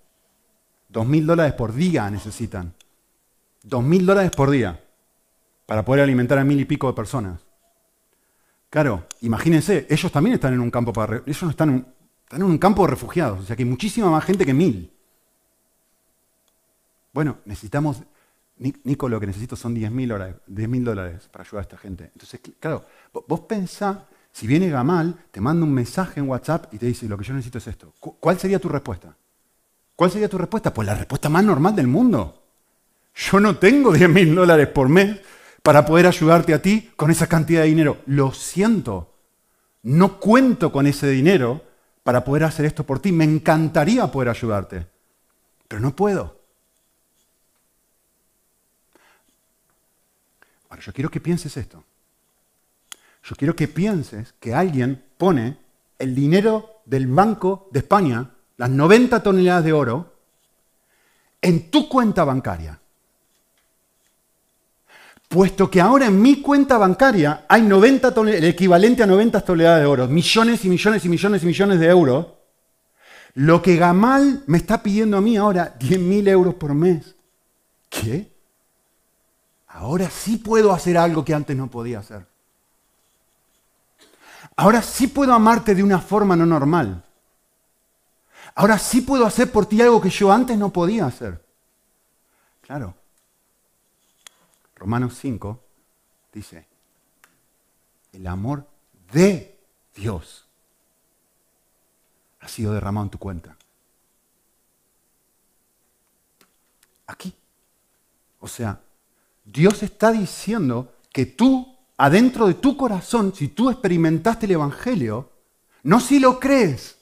[0.93, 2.75] 2.000 dólares por día necesitan.
[3.65, 4.81] 2.000 dólares por día
[5.67, 7.46] para poder alimentar a mil y pico de personas.
[8.70, 11.22] Claro, imagínense, ellos también están en un campo para...
[11.24, 11.87] Ellos no están,
[12.24, 14.92] están en un campo de refugiados, o sea que hay muchísima más gente que mil.
[17.12, 18.02] Bueno, necesitamos...
[18.59, 22.05] Nico, lo que necesito son 10 mil dólares, para ayudar a esta gente.
[22.05, 22.87] Entonces, claro,
[23.29, 23.98] vos pensás,
[24.33, 27.35] si viene Gamal, te manda un mensaje en WhatsApp y te dice, lo que yo
[27.35, 27.92] necesito es esto.
[28.00, 29.14] ¿Cuál sería tu respuesta?
[29.94, 30.72] ¿Cuál sería tu respuesta?
[30.72, 32.42] Pues la respuesta más normal del mundo.
[33.14, 35.20] Yo no tengo 10 mil dólares por mes
[35.66, 38.00] para poder ayudarte a ti con esa cantidad de dinero.
[38.07, 39.12] Lo siento,
[39.83, 41.61] no cuento con ese dinero
[42.05, 43.11] para poder hacer esto por ti.
[43.11, 44.87] Me encantaría poder ayudarte,
[45.66, 46.38] pero no puedo.
[50.68, 51.83] Ahora, yo quiero que pienses esto.
[53.24, 55.59] Yo quiero que pienses que alguien pone
[55.98, 60.14] el dinero del Banco de España, las 90 toneladas de oro,
[61.42, 62.79] en tu cuenta bancaria
[65.37, 69.87] puesto que ahora en mi cuenta bancaria hay 90 el equivalente a 90 toneladas de
[69.87, 72.27] oro, millones y millones y millones y millones de euros,
[73.35, 77.14] lo que Gamal me está pidiendo a mí ahora, 10.000 euros por mes.
[77.90, 78.33] ¿qué?
[79.68, 82.27] Ahora sí puedo hacer algo que antes no podía hacer.
[84.57, 87.05] Ahora sí puedo amarte de una forma no normal.
[88.55, 91.44] Ahora sí puedo hacer por ti algo que yo antes no podía hacer.
[92.62, 92.94] Claro.
[94.87, 95.61] Romanos 5
[96.33, 96.64] dice,
[98.12, 98.68] el amor
[99.12, 99.59] de
[99.92, 100.46] Dios
[102.38, 103.57] ha sido derramado en tu cuenta.
[107.09, 107.35] Aquí.
[108.38, 108.81] O sea,
[109.44, 115.33] Dios está diciendo que tú, adentro de tu corazón, si tú experimentaste el Evangelio,
[115.83, 116.96] no si lo crees,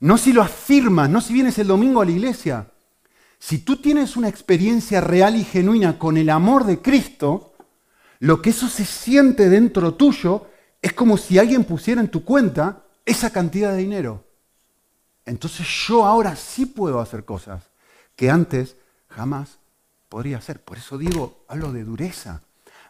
[0.00, 2.72] no si lo afirmas, no si vienes el domingo a la iglesia,
[3.38, 7.54] si tú tienes una experiencia real y genuina con el amor de Cristo,
[8.18, 10.46] lo que eso se siente dentro tuyo
[10.82, 14.24] es como si alguien pusiera en tu cuenta esa cantidad de dinero.
[15.24, 17.62] Entonces yo ahora sí puedo hacer cosas
[18.16, 18.76] que antes
[19.08, 19.58] jamás
[20.08, 20.60] podría hacer.
[20.60, 22.42] Por eso digo, hablo de dureza.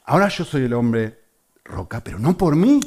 [0.05, 1.21] Ahora yo soy el hombre
[1.65, 2.81] roca, pero no por mí.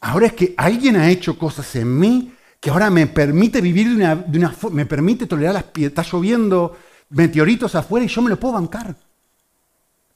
[0.00, 4.38] Ahora es que alguien ha hecho cosas en mí que ahora me permite vivir de
[4.38, 5.92] una, forma, me permite tolerar las piedras.
[5.92, 6.76] Está lloviendo
[7.10, 8.96] meteoritos afuera y yo me lo puedo bancar.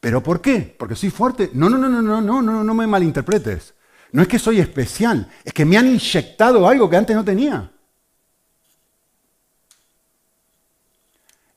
[0.01, 0.75] ¿Pero por qué?
[0.77, 1.51] ¿Porque soy fuerte?
[1.55, 3.75] No, no, no, no, no, no, no, no me malinterpretes.
[4.11, 7.71] No es que soy especial, es que me han inyectado algo que antes no tenía.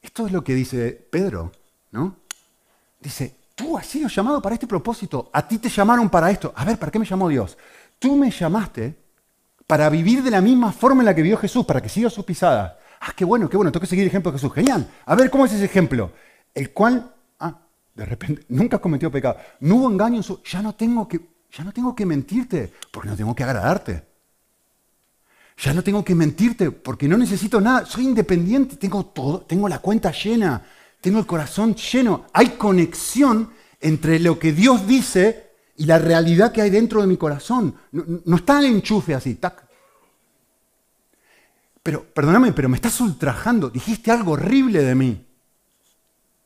[0.01, 1.51] Esto es lo que dice Pedro,
[1.91, 2.15] ¿no?
[3.01, 6.53] Dice, tú has sido llamado para este propósito, a ti te llamaron para esto.
[6.55, 7.57] A ver, ¿para qué me llamó Dios?
[7.99, 9.04] Tú me llamaste
[9.67, 12.25] para vivir de la misma forma en la que vivió Jesús, para que siga sus
[12.25, 12.73] pisadas.
[13.01, 14.53] Ah, qué bueno, qué bueno, tengo que seguir el ejemplo de Jesús.
[14.53, 14.87] Genial.
[15.05, 16.11] A ver, ¿cómo es ese ejemplo?
[16.53, 17.59] El cual, ah,
[17.93, 19.37] de repente, nunca cometió pecado.
[19.59, 20.41] No hubo engaño en su...
[20.43, 21.19] Ya no tengo que,
[21.51, 24.03] ya no tengo que mentirte, porque no tengo que agradarte.
[25.57, 27.85] Ya no tengo que mentirte, porque no necesito nada.
[27.85, 30.61] Soy independiente, tengo todo, tengo la cuenta llena,
[30.99, 32.25] tengo el corazón lleno.
[32.33, 35.44] Hay conexión entre lo que Dios dice
[35.77, 37.75] y la realidad que hay dentro de mi corazón.
[37.91, 39.65] No, está el enchufe así, tac.
[41.83, 43.69] Pero, perdóname, pero me estás ultrajando.
[43.69, 45.25] Dijiste algo horrible de mí.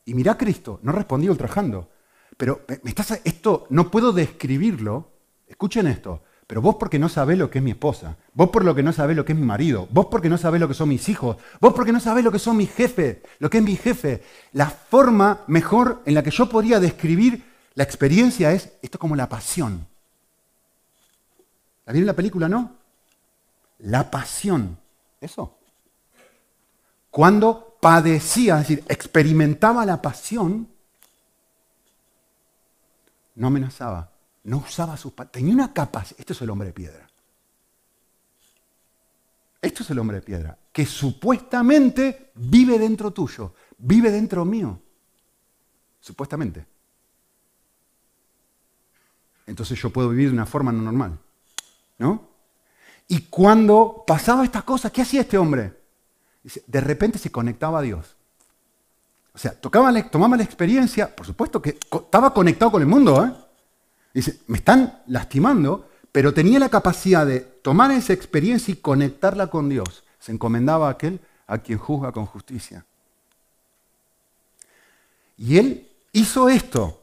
[0.05, 1.89] Y mira Cristo, no respondí ultrajando.
[2.35, 5.11] Pero me estás, esto no puedo describirlo.
[5.47, 6.23] Escuchen esto.
[6.49, 8.91] Pero vos porque no sabés lo que es mi esposa, vos por lo que no
[8.91, 11.37] sabés lo que es mi marido, vos porque no sabés lo que son mis hijos,
[11.61, 14.23] vos porque no sabés lo que son mis jefes, lo que es mi jefe.
[14.53, 19.29] La forma mejor en la que yo podría describir la experiencia es esto como la
[19.29, 19.87] pasión.
[21.85, 22.75] ¿La vieron la película, no?
[23.79, 24.77] La pasión.
[25.21, 25.57] Eso.
[27.09, 30.67] Cuando padecía, es decir, experimentaba la pasión,
[33.35, 34.11] no amenazaba,
[34.43, 35.13] no usaba sus...
[35.31, 36.19] Tenía una capacidad.
[36.19, 37.09] Esto es el hombre de piedra.
[39.61, 44.79] Esto es el hombre de piedra, que supuestamente vive dentro tuyo, vive dentro mío.
[45.99, 46.65] Supuestamente
[49.59, 51.19] entonces yo puedo vivir de una forma no normal.
[51.97, 52.29] ¿No?
[53.09, 55.77] Y cuando pasaba estas cosas, ¿qué hacía este hombre?
[56.65, 58.15] de repente se conectaba a Dios.
[59.33, 63.23] O sea, tocaba tomaba la experiencia, por supuesto que estaba conectado con el mundo.
[63.25, 63.33] ¿eh?
[64.13, 69.67] Dice, me están lastimando, pero tenía la capacidad de tomar esa experiencia y conectarla con
[69.67, 70.05] Dios.
[70.19, 72.85] Se encomendaba a aquel a quien juzga con justicia.
[75.37, 76.98] Y él hizo esto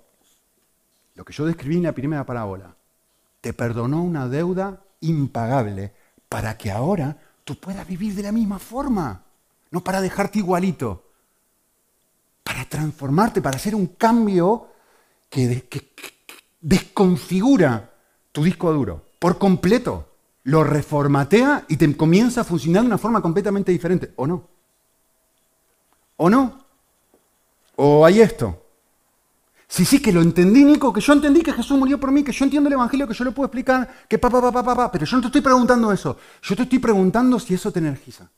[1.17, 2.77] lo que yo describí en la primera parábola,
[3.41, 5.93] te perdonó una deuda impagable
[6.29, 9.23] para que ahora tú puedas vivir de la misma forma,
[9.71, 11.05] no para dejarte igualito,
[12.45, 14.69] para transformarte, para hacer un cambio
[15.31, 15.69] que,
[16.61, 17.91] desconfigura
[18.33, 20.09] tu disco duro por completo,
[20.45, 24.47] lo reformatea y te comienza a funcionar de una forma completamente diferente, ¿o no?
[26.17, 26.65] ¿O no?
[27.77, 28.66] ¿O hay esto?
[29.69, 32.33] Sí, sí, que lo entendí, Nico, que yo entendí que Jesús murió por mí, que
[32.33, 35.05] yo entiendo el Evangelio, que yo le puedo explicar, que papá, papá, papá, pa, pero
[35.05, 36.17] yo no te estoy preguntando eso.
[36.43, 38.31] Yo te estoy preguntando si eso te energiza.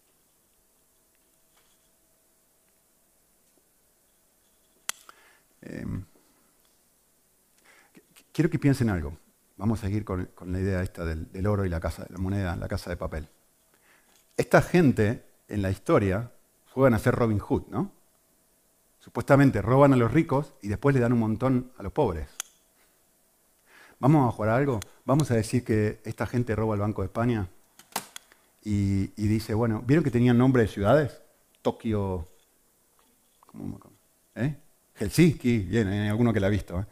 [5.60, 6.04] Em,
[8.32, 9.18] quiero que piensen algo.
[9.58, 12.68] Vamos a seguir con, la idea esta del, oro y la casa la moneda, la
[12.68, 13.28] casa de papel.
[14.36, 16.30] Esta gente en la historia
[16.72, 17.97] juegan a ser Robin Hood, ¿no?
[18.98, 22.28] Supuestamente roban a los ricos y después le dan un montón a los pobres.
[24.00, 24.80] Vamos a jugar algo.
[25.04, 27.48] Vamos a decir que esta gente roba el Banco de España
[28.62, 31.22] y, dice, bueno, ¿vieron que tenían nombre de ciudades?
[31.62, 32.28] Tokio,
[34.34, 34.56] ¿eh?
[34.94, 36.80] Helsinki, bien, hay alguno que la ha visto.
[36.80, 36.84] ¿eh?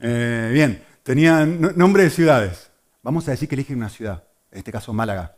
[0.00, 2.70] Eh, bien, tenían nombre de ciudades.
[3.02, 5.36] Vamos a decir que eligen una ciudad, en este caso Málaga.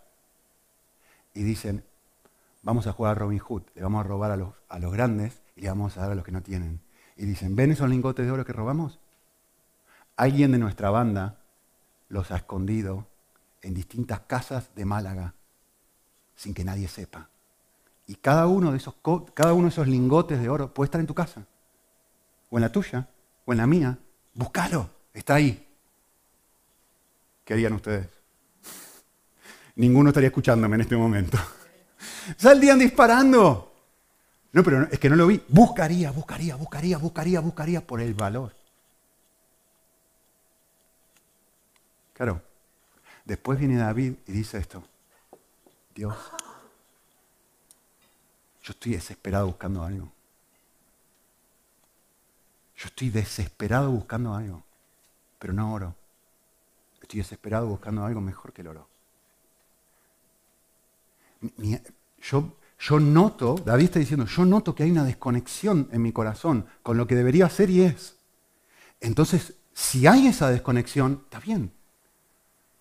[1.33, 1.85] Y dicen,
[2.63, 5.63] vamos a jugar a Robin Hood, le vamos a robar a a los grandes y
[5.63, 6.81] le vamos a dar a los que no tienen.
[7.17, 8.99] y dicen, ¿ven esos lingotes de oro que robamos?
[10.17, 11.39] Alguien de nuestra banda
[12.09, 13.07] los ha escondido
[13.63, 15.35] en distintas casas de Málaga
[16.37, 17.29] sin que nadie sepa.
[18.07, 18.95] Y cada uno de esos,
[19.33, 21.47] cada uno de esos lingotes de oro puede estar en tu casa,
[22.51, 23.09] o en la tuya,
[23.45, 23.99] o en la mía.
[24.35, 25.67] Búscalo, está ahí.
[27.45, 28.09] ¿Qué harían ustedes?
[29.77, 31.39] Ninguno estaría escuchándome en este momento.
[32.37, 33.74] Saldrían disparando.
[34.55, 35.43] No, pero es que no lo vi.
[35.49, 38.55] Buscaría, buscaría, buscaría, buscaría, buscaría por el valor.
[42.13, 42.41] Claro.
[43.25, 44.85] Después viene David y dice esto.
[45.93, 46.17] Dios,
[48.63, 50.13] yo estoy desesperado buscando algo.
[52.77, 54.63] Yo estoy desesperado buscando algo,
[55.41, 55.97] pero no oro.
[57.03, 58.87] Estoy desesperado buscando algo mejor que el oro.
[62.23, 66.67] Yo, yo noto, David está diciendo, yo noto que hay una desconexión en mi corazón
[66.83, 68.17] con lo que debería ser y es.
[69.01, 71.73] Entonces, si hay esa desconexión, está bien.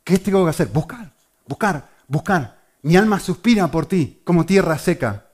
[0.04, 0.68] ¿Qué tengo que hacer?
[0.68, 1.14] Buscar,
[1.48, 2.64] buscar, buscar.
[2.82, 5.30] Mi alma suspira por ti como tierra seca.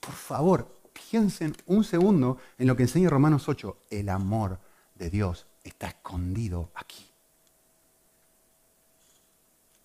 [0.00, 0.80] Por favor,
[1.10, 3.76] piensen un segundo en lo que enseña Romanos 8.
[3.90, 4.58] El amor
[4.94, 7.06] de Dios está escondido aquí.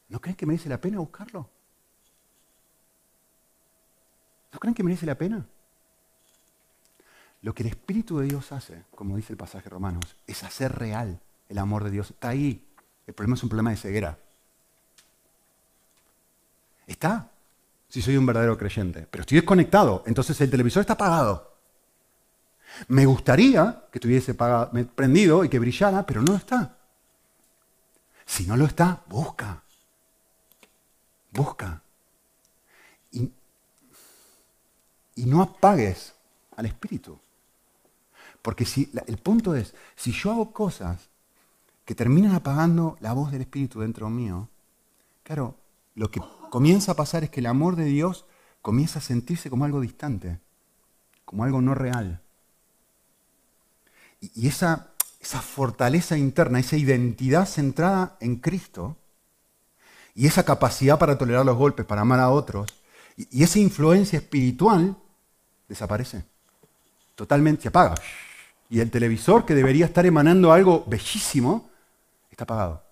[0.09, 1.49] ¿No creen que merece la pena buscarlo?
[4.53, 5.45] ¿No creen que merece la pena?
[7.43, 11.19] Lo que el Espíritu de Dios hace, como dice el pasaje Romanos, es hacer real
[11.47, 12.09] el amor de Dios.
[12.09, 12.65] Está ahí.
[13.05, 14.17] El problema es un problema de ceguera.
[16.87, 17.29] Está.
[17.89, 19.07] Si soy un verdadero creyente.
[19.11, 20.03] Pero estoy desconectado.
[20.07, 21.55] Entonces el televisor está apagado.
[22.87, 26.75] Me gustaría que estuviese prendido y que brillara, pero no lo está.
[28.25, 29.61] Si no lo está, busca.
[31.31, 31.83] Busca.
[35.15, 36.13] Y no apagues
[36.55, 37.19] al espíritu.
[38.41, 41.09] Porque si, el punto es, si yo hago cosas
[41.83, 44.49] que terminan apagando la voz del espíritu dentro mío,
[45.23, 45.55] claro,
[45.95, 48.25] lo que comienza a pasar es que el amor de Dios
[48.61, 50.39] comienza a sentirse como algo distante,
[51.23, 52.21] como algo no real.
[54.19, 58.97] Y, esa, esa fortaleza interna, esa identidad centrada en Cristo,
[60.13, 62.73] y esa capacidad para tolerar los golpes, para amar a otros,
[63.17, 64.97] y, esa influencia espiritual
[65.67, 66.23] desaparece.
[67.15, 67.95] Totalmente se apaga.
[68.69, 71.69] Y el televisor, que debería estar emanando algo bellísimo,
[72.29, 72.83] está apagado.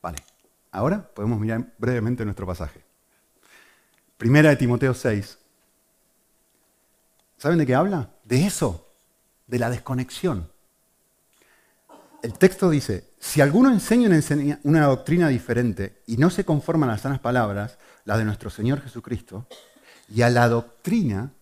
[0.00, 0.18] Vale,
[0.70, 2.84] ahora podemos mirar brevemente nuestro pasaje.
[4.16, 5.38] Primera de Timoteo 6.
[7.36, 8.10] ¿Saben de qué habla?
[8.24, 8.92] De eso,
[9.46, 10.50] de la desconexión.
[12.22, 17.02] El texto dice, si alguno enseña una doctrina diferente y no se conforma a las
[17.02, 19.46] sanas palabras, la de nuestro Señor Jesucristo,
[20.08, 21.32] y a la doctrina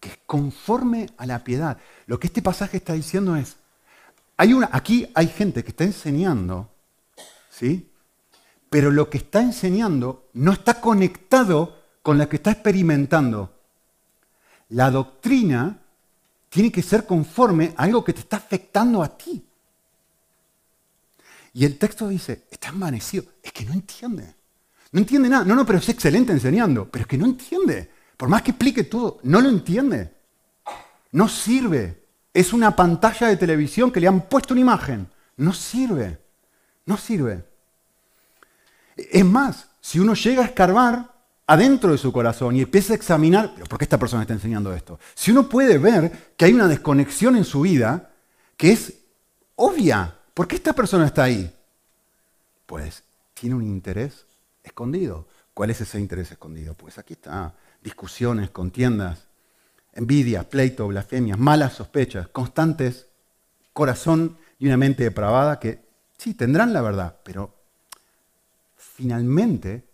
[0.00, 1.78] que es conforme a la piedad.
[2.06, 3.56] Lo que este pasaje está diciendo es,
[4.36, 6.70] aquí hay gente que está enseñando,
[7.50, 7.90] ¿sí?
[8.68, 13.52] Pero lo que está enseñando no está conectado con la que está experimentando.
[14.70, 15.78] La doctrina
[16.48, 19.44] tiene que ser conforme a algo que te está afectando a ti.
[21.54, 24.34] Y el texto dice, está envanecido, es que no entiende.
[24.90, 25.44] No entiende nada.
[25.44, 27.90] No, no, pero es excelente enseñando, pero es que no entiende.
[28.16, 30.12] Por más que explique todo, no lo entiende.
[31.12, 32.02] No sirve.
[32.32, 35.08] Es una pantalla de televisión que le han puesto una imagen.
[35.36, 36.18] No sirve.
[36.86, 37.44] No sirve.
[38.96, 41.12] Es más, si uno llega a escarbar
[41.46, 44.72] adentro de su corazón y empieza a examinar, pero ¿por qué esta persona está enseñando
[44.72, 44.98] esto?
[45.14, 48.10] Si uno puede ver que hay una desconexión en su vida
[48.56, 48.94] que es
[49.56, 51.52] obvia, ¿por qué esta persona está ahí?
[52.66, 53.02] Pues
[53.34, 54.26] tiene un interés
[54.62, 55.26] escondido.
[55.52, 56.74] ¿Cuál es ese interés escondido?
[56.74, 57.54] Pues aquí está
[57.84, 59.28] discusiones, contiendas,
[59.92, 63.06] envidia, pleito, blasfemias, malas sospechas, constantes,
[63.74, 65.84] corazón y una mente depravada que
[66.16, 67.54] sí, tendrán la verdad, pero
[68.76, 69.84] finalmente,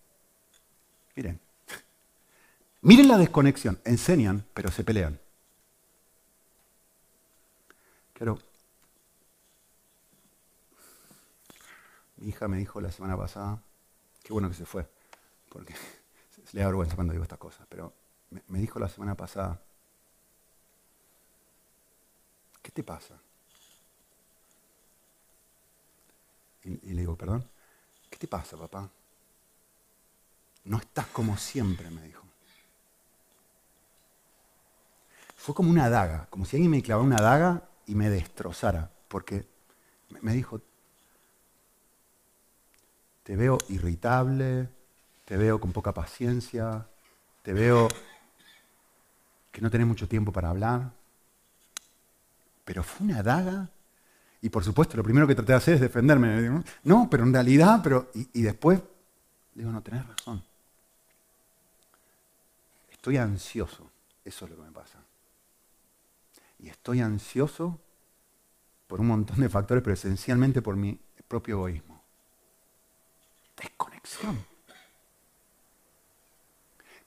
[1.17, 1.41] miren,
[2.83, 5.19] miren la desconexión, enseñan, pero se pelean.
[8.13, 8.39] Claro,
[12.19, 13.61] mi hija me dijo la semana pasada,
[14.23, 14.87] qué bueno que se fue,
[15.49, 15.75] porque
[16.53, 17.93] le da vergüenza cuando digo estas cosas, pero
[18.49, 19.61] me, dijo la semana pasada,
[22.63, 23.19] ¿qué te pasa?
[26.65, 27.49] Y, le digo, perdón,
[28.11, 28.89] ¿qué te pasa, papá?
[30.65, 32.25] No estás como siempre, me dijo.
[35.37, 39.47] Fue como una daga, como si alguien me clavara una daga y me destrozara, porque
[40.21, 40.61] me dijo,
[43.23, 44.69] te veo irritable,
[45.31, 46.85] te veo con poca paciencia,
[47.43, 47.87] te veo
[49.53, 50.91] que no tenés mucho tiempo para hablar.
[52.65, 53.69] Pero fue una daga.
[54.43, 56.65] Y por supuesto, lo primero que traté de hacer es defenderme.
[56.83, 58.11] No, pero en realidad, pero.
[58.13, 58.83] Y, y después,
[59.55, 60.43] digo, no, tenés razón.
[62.91, 63.89] Estoy ansioso.
[64.25, 64.99] Eso es lo que me pasa.
[66.59, 67.79] Y estoy ansioso
[68.89, 72.03] por un montón de factores, pero esencialmente por mi propio egoísmo.
[73.57, 74.50] Desconexión.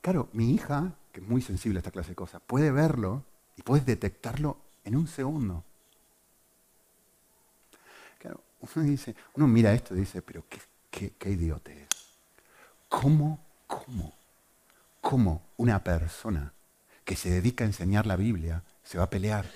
[0.04, 3.24] Claro, mi hija, que es muy sensible a esta clase de cosas, puede verlo
[3.56, 5.64] y puedes detectarlo en un segundo.
[8.18, 11.88] Claro, uno dice, uno mira esto y dice, pero qué, qué, qué idiote es.
[12.86, 14.12] ¿Cómo, cómo,
[15.00, 16.52] cómo una persona
[17.02, 19.50] que se dedica a enseñar la Biblia se va a pelear?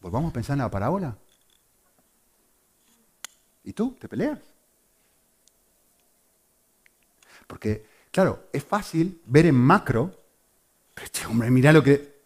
[0.00, 1.16] Volvamos a pensar en la parábola.
[3.64, 3.96] ¿Y tú?
[3.98, 4.38] ¿Te peleas?
[7.48, 10.14] Porque, claro, es fácil ver en macro,
[10.94, 12.16] pero este hombre, mira lo que...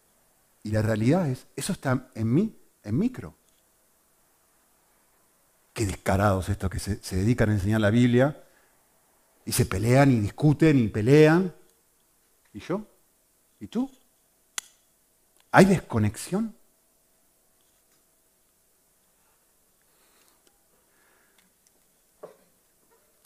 [0.65, 2.55] Y la realidad es, eso está en mí,
[2.85, 3.35] en micro.
[5.73, 8.45] Qué descarados estos que se, se dedican a enseñar la Biblia
[9.47, 11.55] y se pelean y discuten y pelean.
[12.53, 12.87] ¿Y yo?
[13.59, 13.91] ¿Y tú?
[15.51, 16.55] ¿Hay desconexión?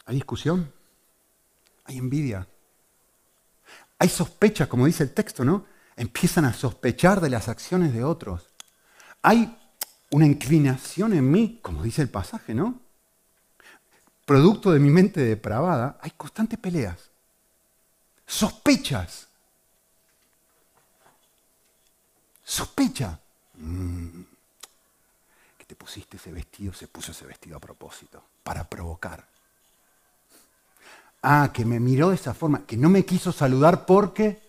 [0.06, 0.75] ¿Hay discusión?
[1.98, 2.46] Envidia.
[3.98, 5.66] Hay sospechas, como dice el texto, ¿no?
[5.96, 8.46] Empiezan a sospechar de las acciones de otros.
[9.22, 9.56] Hay
[10.10, 12.80] una inclinación en mí, como dice el pasaje, ¿no?
[14.24, 17.10] Producto de mi mente depravada, hay constantes peleas.
[18.26, 19.28] Sospechas.
[22.44, 23.18] Sospecha.
[23.54, 24.22] Mm.
[25.56, 29.26] Que te pusiste ese vestido, se puso ese vestido a propósito, para provocar.
[31.28, 34.40] Ah, que me miró de esa forma, que no me quiso saludar porque,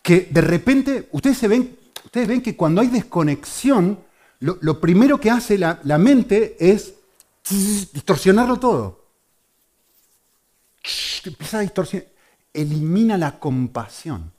[0.00, 3.98] que de repente, ustedes, se ven, ustedes ven que cuando hay desconexión,
[4.38, 6.94] lo, primero que hace la, la mente es
[7.92, 9.06] distorsionarlo todo.
[11.24, 12.06] Empieza a distorsionar.
[12.54, 14.32] Elimina la compasión.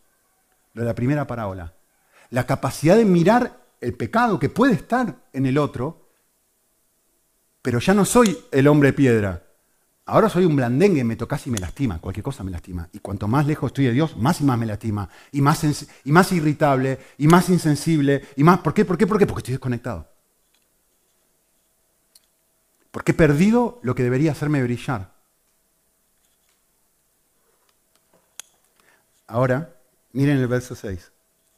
[0.71, 1.73] Lo de la primera parábola.
[2.29, 6.07] La capacidad de mirar el pecado que puede estar en el otro,
[7.61, 9.43] pero ya no soy el hombre piedra.
[10.05, 12.89] Ahora soy un blandengue, me tocas y me lastima, cualquier cosa me lastima.
[12.91, 15.09] Y cuanto más lejos estoy de Dios, más y más me lastima.
[15.31, 15.63] Y más,
[16.03, 18.59] y más irritable, y más insensible, y más...
[18.59, 18.83] ¿Por qué?
[18.83, 19.07] ¿Por qué?
[19.07, 19.25] ¿Por qué?
[19.25, 20.09] Porque estoy desconectado.
[22.91, 25.13] Porque he perdido lo que debería hacerme brillar.
[29.27, 29.73] Ahora,
[30.11, 31.11] miren el verso 6.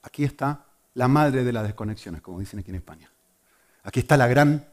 [0.03, 3.09] Aquí está la madre de las desconexiones, como dicen aquí en España.
[3.83, 4.67] Aquí está la gran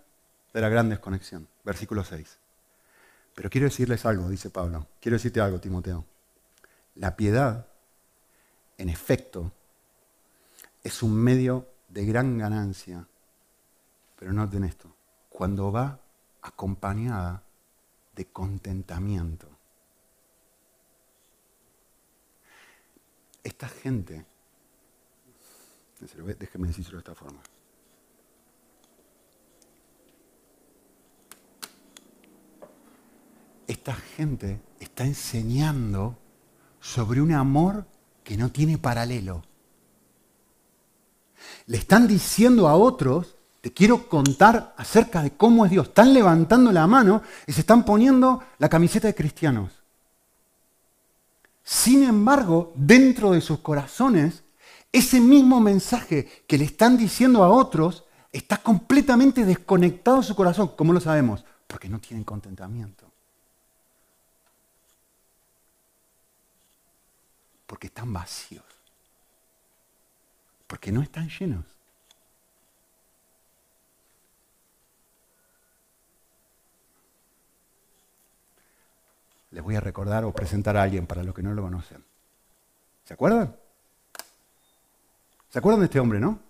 [0.52, 1.48] de la gran desconexión.
[1.64, 2.41] Versículo 6.
[3.34, 4.88] Pero quiero decirles algo, dice Pablo.
[5.00, 6.04] Quiero decirte algo, Timoteo.
[6.96, 7.66] La piedad,
[8.76, 9.52] en efecto,
[10.82, 13.06] es un medio de gran ganancia.
[14.18, 14.94] Pero noten esto,
[15.28, 15.98] cuando va
[16.42, 17.42] acompañada
[18.14, 19.48] de contentamiento.
[23.42, 24.24] Esta gente,
[26.38, 27.40] déjeme decirlo de esta forma,
[33.72, 36.18] esta gente está enseñando
[36.80, 37.86] sobre un amor
[38.22, 39.42] que no tiene paralelo.
[41.66, 45.88] Le están diciendo a otros, te quiero contar acerca de cómo es Dios.
[45.88, 49.72] Están levantando la mano y se están poniendo la camiseta de cristianos.
[51.64, 54.42] Sin embargo, dentro de sus corazones,
[54.92, 60.72] ese mismo mensaje que le están diciendo a otros está completamente desconectado de su corazón.
[60.76, 61.44] ¿Cómo lo sabemos?
[61.66, 63.11] Porque no tienen contentamiento.
[67.72, 68.66] Porque están vacíos.
[70.66, 71.64] Porque no están llenos.
[79.52, 82.04] Les voy a recordar o presentar a alguien para los que no lo conocen.
[83.04, 83.56] ¿Se acuerdan?
[85.48, 86.40] ¿Se acuerdan de este hombre, no?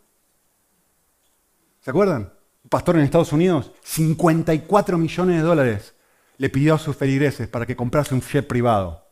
[1.82, 2.32] ¿Se acuerdan?
[2.64, 5.94] Un pastor en Estados Unidos, 54 millones de dólares
[6.38, 9.06] le pidió a sus feligreses para que comprase un jet privado.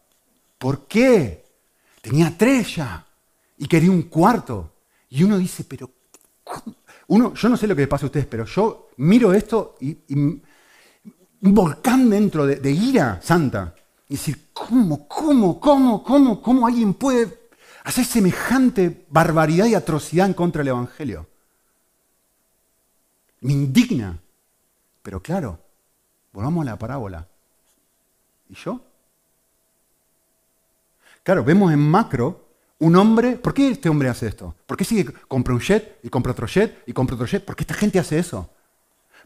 [0.59, 1.49] ¿Por qué?
[2.01, 3.07] Tenía tres ya
[3.59, 4.73] y quería un cuarto.
[5.11, 5.91] Y uno dice, pero
[7.09, 9.97] Uno, yo no sé lo que les pasa a ustedes, pero yo miro esto y,
[10.13, 10.43] un
[11.41, 13.75] volcán dentro de, de, ira santa.
[14.09, 17.49] Y decir, ¿cómo, cómo, cómo, cómo, cómo alguien puede
[17.85, 21.27] hacer semejante barbaridad y atrocidad en contra del Evangelio?
[23.41, 24.19] Me indigna.
[25.03, 25.59] Pero claro,
[26.33, 27.27] volvamos a la parábola.
[28.49, 28.81] ¿Y yo?
[31.23, 32.49] Claro, vemos en macro
[32.79, 34.55] un hombre, ¿por qué este hombre hace esto?
[34.67, 37.45] ¿Por qué sigue, compra un jet y compra otro jet y compra otro jet?
[37.45, 38.51] ¿Por qué esta gente hace eso?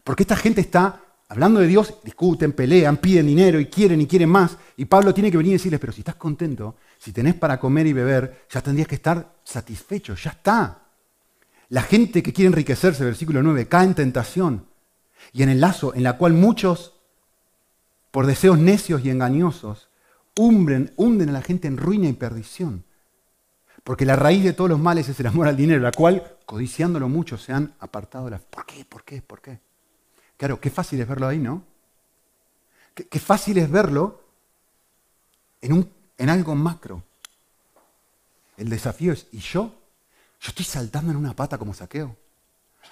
[0.03, 4.07] ¿Por qué esta gente está hablando de Dios, discuten, pelean, piden dinero y quieren y
[4.07, 4.57] quieren más?
[4.75, 7.87] Y Pablo tiene que venir y decirles, pero si estás contento, si tenés para comer
[7.87, 10.81] y beber, ya tendrías que estar satisfecho, ya está.
[11.69, 14.67] La gente que quiere enriquecerse, versículo 9, cae en tentación
[15.31, 16.93] y en el lazo en la cual muchos,
[18.11, 19.87] por deseos necios y engañosos,
[20.37, 22.83] hunden, a la gente en ruina y perdición.
[23.83, 27.07] Porque la raíz de todos los males es el amor al dinero, la cual, codiciándolo
[27.07, 28.39] mucho, se han apartado de la...
[28.39, 28.83] ¿Por qué?
[28.83, 29.21] ¿Por qué?
[29.21, 29.59] ¿Por qué?
[30.37, 31.63] Claro, qué fácil es verlo ahí, ¿no?
[32.93, 34.23] Qué, fácil es verlo
[35.61, 37.03] en, un, en algo macro.
[38.57, 39.73] El desafío es, ¿y yo?
[40.39, 42.15] Yo estoy saltando en una pata como saqueo.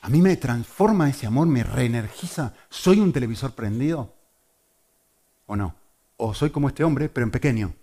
[0.01, 2.53] A mí me transforma ese amor, me reenergiza.
[2.69, 4.13] ¿Soy un televisor prendido?
[5.45, 5.75] ¿O no?
[6.25, 7.73] O soy como este hombre, pero en pequeño.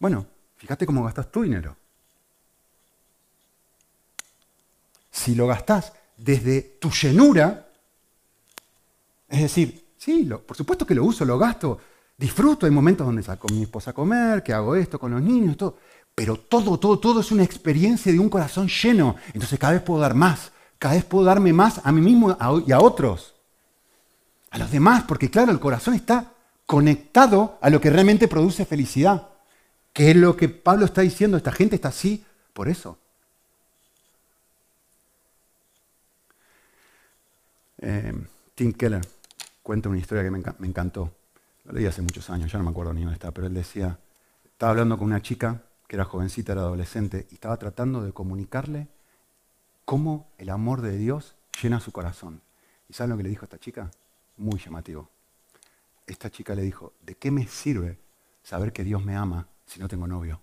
[0.00, 0.26] Bueno,
[0.56, 1.76] fíjate cómo gastas tu dinero.
[5.08, 7.68] Si lo gastas desde tu llenura,
[9.28, 11.78] es decir, sí, por supuesto que lo uso, lo gasto,
[12.18, 15.22] disfruto, hay momentos donde saco a mi esposa a comer, que hago esto con los
[15.22, 15.78] niños, todo,
[16.12, 19.14] pero todo, todo, todo es una experiencia de un corazón lleno.
[19.32, 22.36] Entonces cada vez puedo dar más, cada vez puedo darme más a mí mismo
[22.66, 23.35] y a otros,
[24.50, 26.32] a los demás, porque claro, el corazón está
[26.66, 29.28] conectado a lo que realmente produce felicidad,
[29.92, 32.98] que es lo que Pablo está diciendo, esta gente está así por eso.
[37.78, 38.12] Eh,
[38.54, 39.06] Tim Keller
[39.62, 41.12] cuenta una historia que me, me, encantó.
[41.64, 43.98] Lo leí hace muchos años, ya no me acuerdo ni dónde está, pero él decía,
[44.44, 48.88] estaba hablando con una chica que era jovencita, era adolescente, y estaba tratando de comunicarle
[49.84, 52.40] cómo el amor de Dios llena su corazón.
[52.88, 53.90] ¿Y saben lo que le dijo a esta chica?
[54.36, 55.08] Muy llamativo.
[56.06, 57.98] Esta chica le dijo, ¿de qué me sirve
[58.42, 60.40] saber que Dios me ama si no tengo novio?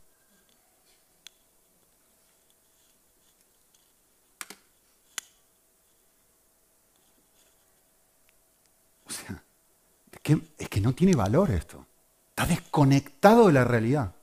[10.58, 11.86] es que no tiene valor esto.
[12.30, 14.16] Está desconectado de la realidad.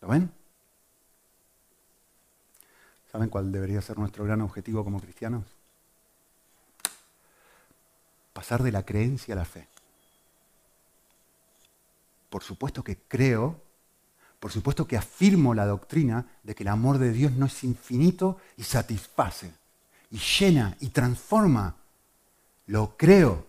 [0.00, 0.30] ¿Lo ven?
[3.10, 5.55] ¿Saben cuál debería ser nuestro gran objetivo como cristianos?
[8.36, 9.66] Pasar de la creencia a la fe.
[12.28, 13.62] Por supuesto que creo,
[14.38, 18.36] por supuesto que afirmo la doctrina de que el amor de Dios no es infinito
[18.58, 19.54] y satisface,
[20.10, 21.76] y llena y transforma.
[22.66, 23.46] Lo creo.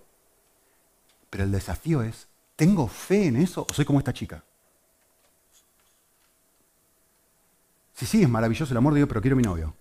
[1.30, 2.26] Pero el desafío es,
[2.56, 4.42] ¿tengo fe en eso o soy como esta chica?
[7.94, 9.74] Sí, sí, es maravilloso el amor de Dios, pero quiero mi novio.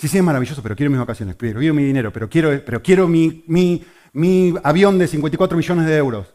[0.00, 2.82] Sí, sí, es maravilloso, pero quiero mis vacaciones, pero quiero mi dinero, pero quiero, pero
[2.82, 6.34] quiero mi, mi, avión de 54 millones de euros.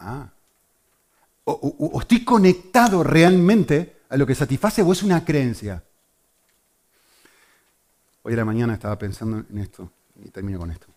[0.00, 0.28] Ah.
[1.44, 5.80] O, estoy conectado realmente a lo que satisface o es una creencia.
[8.24, 9.88] Hoy a la mañana estaba pensando en esto
[10.24, 10.88] y termino con esto.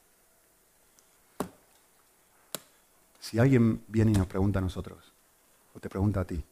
[3.20, 5.13] Si alguien viene y nos pregunta a nosotros,
[5.76, 6.43] o te pregunta a ti,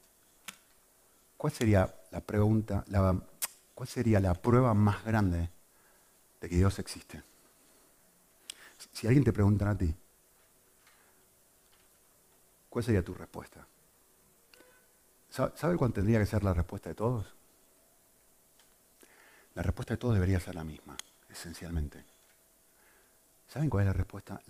[1.37, 2.85] ¿cuál sería la pregunta,
[3.77, 5.51] cuál sería la prueba más grande
[6.41, 7.21] de que Dios existe?
[8.91, 9.95] Si alguien te pregunta a ti,
[12.71, 13.67] ¿cuál sería tu respuesta?
[15.29, 17.35] ¿Sabe cuál tendría que ser la respuesta de todos?
[19.53, 20.97] La respuesta de todos debería ser la misma,
[21.29, 22.03] esencialmente.
[23.47, 24.41] ¿Saben cuál es la respuesta?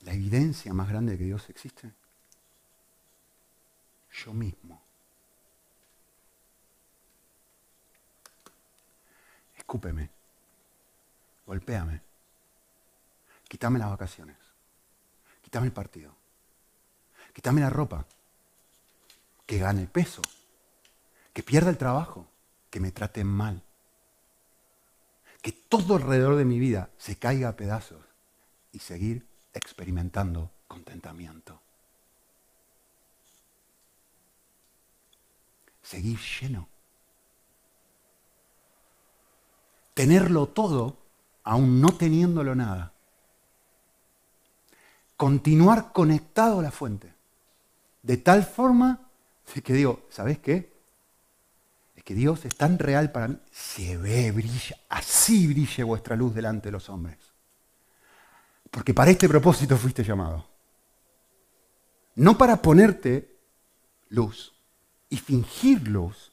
[0.00, 1.92] la evidencia más grande de que Dios existe?
[4.10, 4.87] Yo mismo.
[9.68, 10.08] Escúpeme.
[11.44, 12.00] Golpéame.
[13.46, 14.38] Quítame las vacaciones.
[15.42, 16.16] Quítame el partido.
[17.34, 18.06] Quítame la ropa.
[19.44, 20.22] Que gane peso.
[21.34, 22.26] Que pierda el trabajo.
[22.70, 23.62] Que me traten mal.
[25.42, 28.02] Que todo alrededor de mi vida se caiga a pedazos
[28.72, 31.60] y seguir experimentando contentamiento.
[35.82, 36.77] Seguir lleno.
[39.98, 40.96] Tenerlo todo
[41.42, 42.92] aún no teniéndolo nada.
[45.16, 47.12] Continuar conectado a la fuente.
[48.04, 49.10] De tal forma
[49.64, 50.72] que digo, ¿sabes qué?
[51.96, 53.40] Es que Dios es tan real para mí.
[53.50, 54.76] Se ve, brilla.
[54.88, 57.18] Así brille vuestra luz delante de los hombres.
[58.70, 60.48] Porque para este propósito fuiste llamado.
[62.14, 63.36] No para ponerte
[64.10, 64.54] luz
[65.08, 66.30] y fingir luz,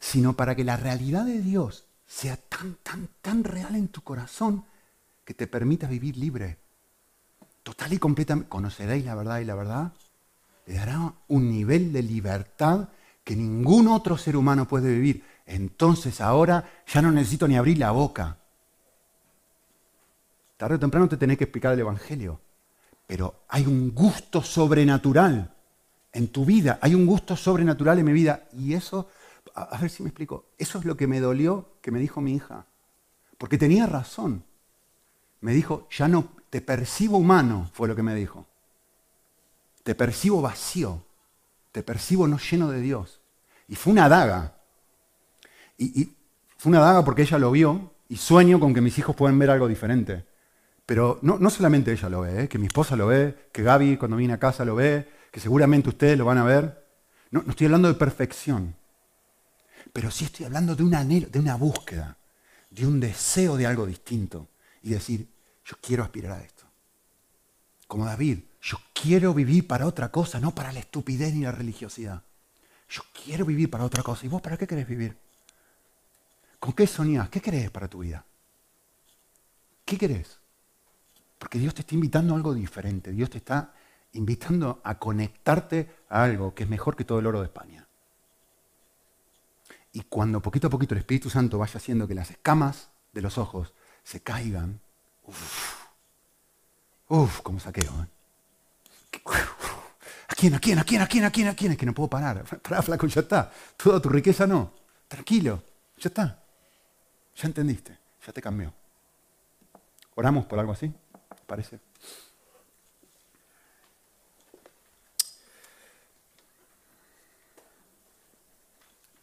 [0.00, 4.64] sino para que la realidad de Dios sea tan, tan, tan real en tu corazón
[5.24, 6.58] que te permita vivir libre.
[7.62, 8.48] Total y completamente.
[8.48, 9.92] Conoceréis la verdad y la verdad
[10.66, 12.88] le dará un nivel de libertad
[13.24, 15.24] que ningún otro ser humano puede vivir.
[15.46, 18.36] Entonces ahora ya no necesito ni abrir la boca.
[20.56, 22.40] Tarde o temprano te tenés que explicar el Evangelio.
[23.06, 25.54] Pero hay un gusto sobrenatural
[26.12, 28.48] en tu vida, hay un gusto sobrenatural en mi vida.
[28.52, 29.08] Y eso,
[29.62, 32.34] a ver si me explico, eso es lo que me dolió que me dijo mi
[32.34, 32.66] hija.
[33.38, 34.44] Porque tenía razón.
[35.40, 38.46] Me dijo, ya no te percibo humano, fue lo que me dijo.
[39.82, 41.02] Te percibo vacío,
[41.72, 43.20] te percibo no lleno de Dios.
[43.68, 44.54] Y fue una daga.
[45.78, 46.12] Y,
[46.56, 49.50] fue una daga porque ella lo vio y sueño con que mis hijos puedan ver
[49.50, 50.24] algo diferente.
[50.86, 52.48] Pero no, no solamente ella lo ve, ¿eh?
[52.48, 55.88] que mi esposa lo ve, que Gaby cuando viene a casa lo ve, que seguramente
[55.88, 56.86] ustedes lo van a ver.
[57.30, 58.74] No, no estoy hablando de perfección,
[59.96, 62.18] pero sí estoy hablando de un anhelo, de una búsqueda,
[62.68, 64.50] de un deseo de algo distinto
[64.82, 65.26] y decir,
[65.64, 66.66] yo quiero aspirar a esto.
[67.86, 72.22] Como David, yo quiero vivir para otra cosa, no para la estupidez ni la religiosidad.
[72.90, 74.26] Yo quiero vivir para otra cosa.
[74.26, 75.16] ¿Y vos para qué querés vivir?
[76.60, 77.30] ¿Con qué soñás?
[77.30, 78.22] ¿Qué querés para tu vida?
[79.82, 80.40] ¿Qué querés?
[81.38, 83.12] Porque Dios te está invitando a algo diferente.
[83.12, 83.72] Dios te está
[84.12, 87.85] invitando a conectarte a algo que es mejor que todo el oro de España.
[89.96, 93.38] Y cuando poquito a poquito el Espíritu Santo vaya haciendo que las escamas de los
[93.38, 93.72] ojos
[94.04, 94.78] se caigan,
[95.22, 95.86] uff,
[97.08, 98.02] uff, como saqueo.
[98.02, 98.06] ¿eh?
[100.28, 101.72] ¿A quién, a quién, a quién, a quién, a quién, a quién?
[101.72, 102.44] Es que no puedo parar.
[102.62, 103.50] Pará, flaco, ya está.
[103.74, 104.74] Toda tu riqueza no.
[105.08, 105.62] Tranquilo,
[105.96, 106.42] ya está.
[107.34, 108.74] Ya entendiste, ya te cambió.
[110.14, 110.92] ¿Oramos por algo así?
[111.46, 111.80] ¿Parece?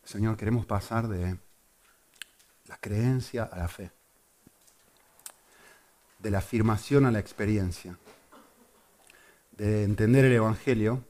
[0.03, 1.37] Señor, queremos pasar de
[2.67, 3.91] la creencia a la fe,
[6.19, 7.97] de la afirmación a la experiencia,
[9.51, 11.03] de entender el Evangelio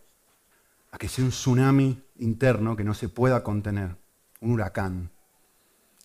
[0.91, 3.95] a que sea un tsunami interno que no se pueda contener,
[4.41, 5.09] un huracán,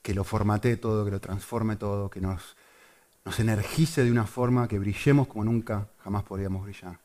[0.03, 2.57] que lo formatee todo, que lo transforme todo, que nos,
[3.25, 6.99] nos energice de una forma que brillemos como nunca jamás podríamos brillar.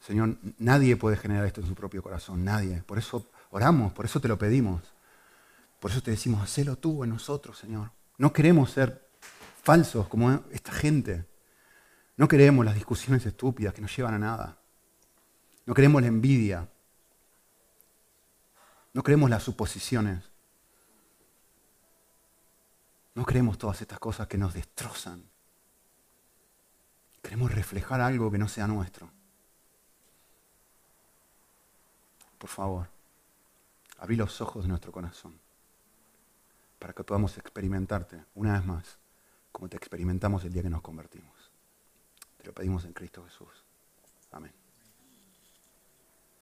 [0.00, 2.82] Señor, nadie puede generar esto en su propio corazón, nadie.
[2.86, 4.80] Por eso oramos, por eso te lo pedimos.
[5.80, 7.90] Por eso te decimos, hacelo tú en nosotros, Señor.
[8.18, 9.08] No queremos ser
[9.62, 11.26] falsos como esta gente.
[12.18, 14.58] No queremos las discusiones estúpidas que no llevan a nada.
[15.64, 16.68] No queremos la envidia.
[18.92, 20.22] No queremos las suposiciones.
[23.14, 25.24] No queremos todas estas cosas que nos destrozan.
[27.22, 29.10] Queremos reflejar algo que no sea nuestro.
[32.36, 32.88] Por favor,
[33.98, 35.40] abrí los ojos de nuestro corazón
[36.80, 38.98] para que podamos experimentarte una vez más
[39.52, 41.52] como te experimentamos el día que nos convertimos.
[42.38, 43.64] Te lo pedimos en Cristo Jesús.
[44.32, 44.59] Amén.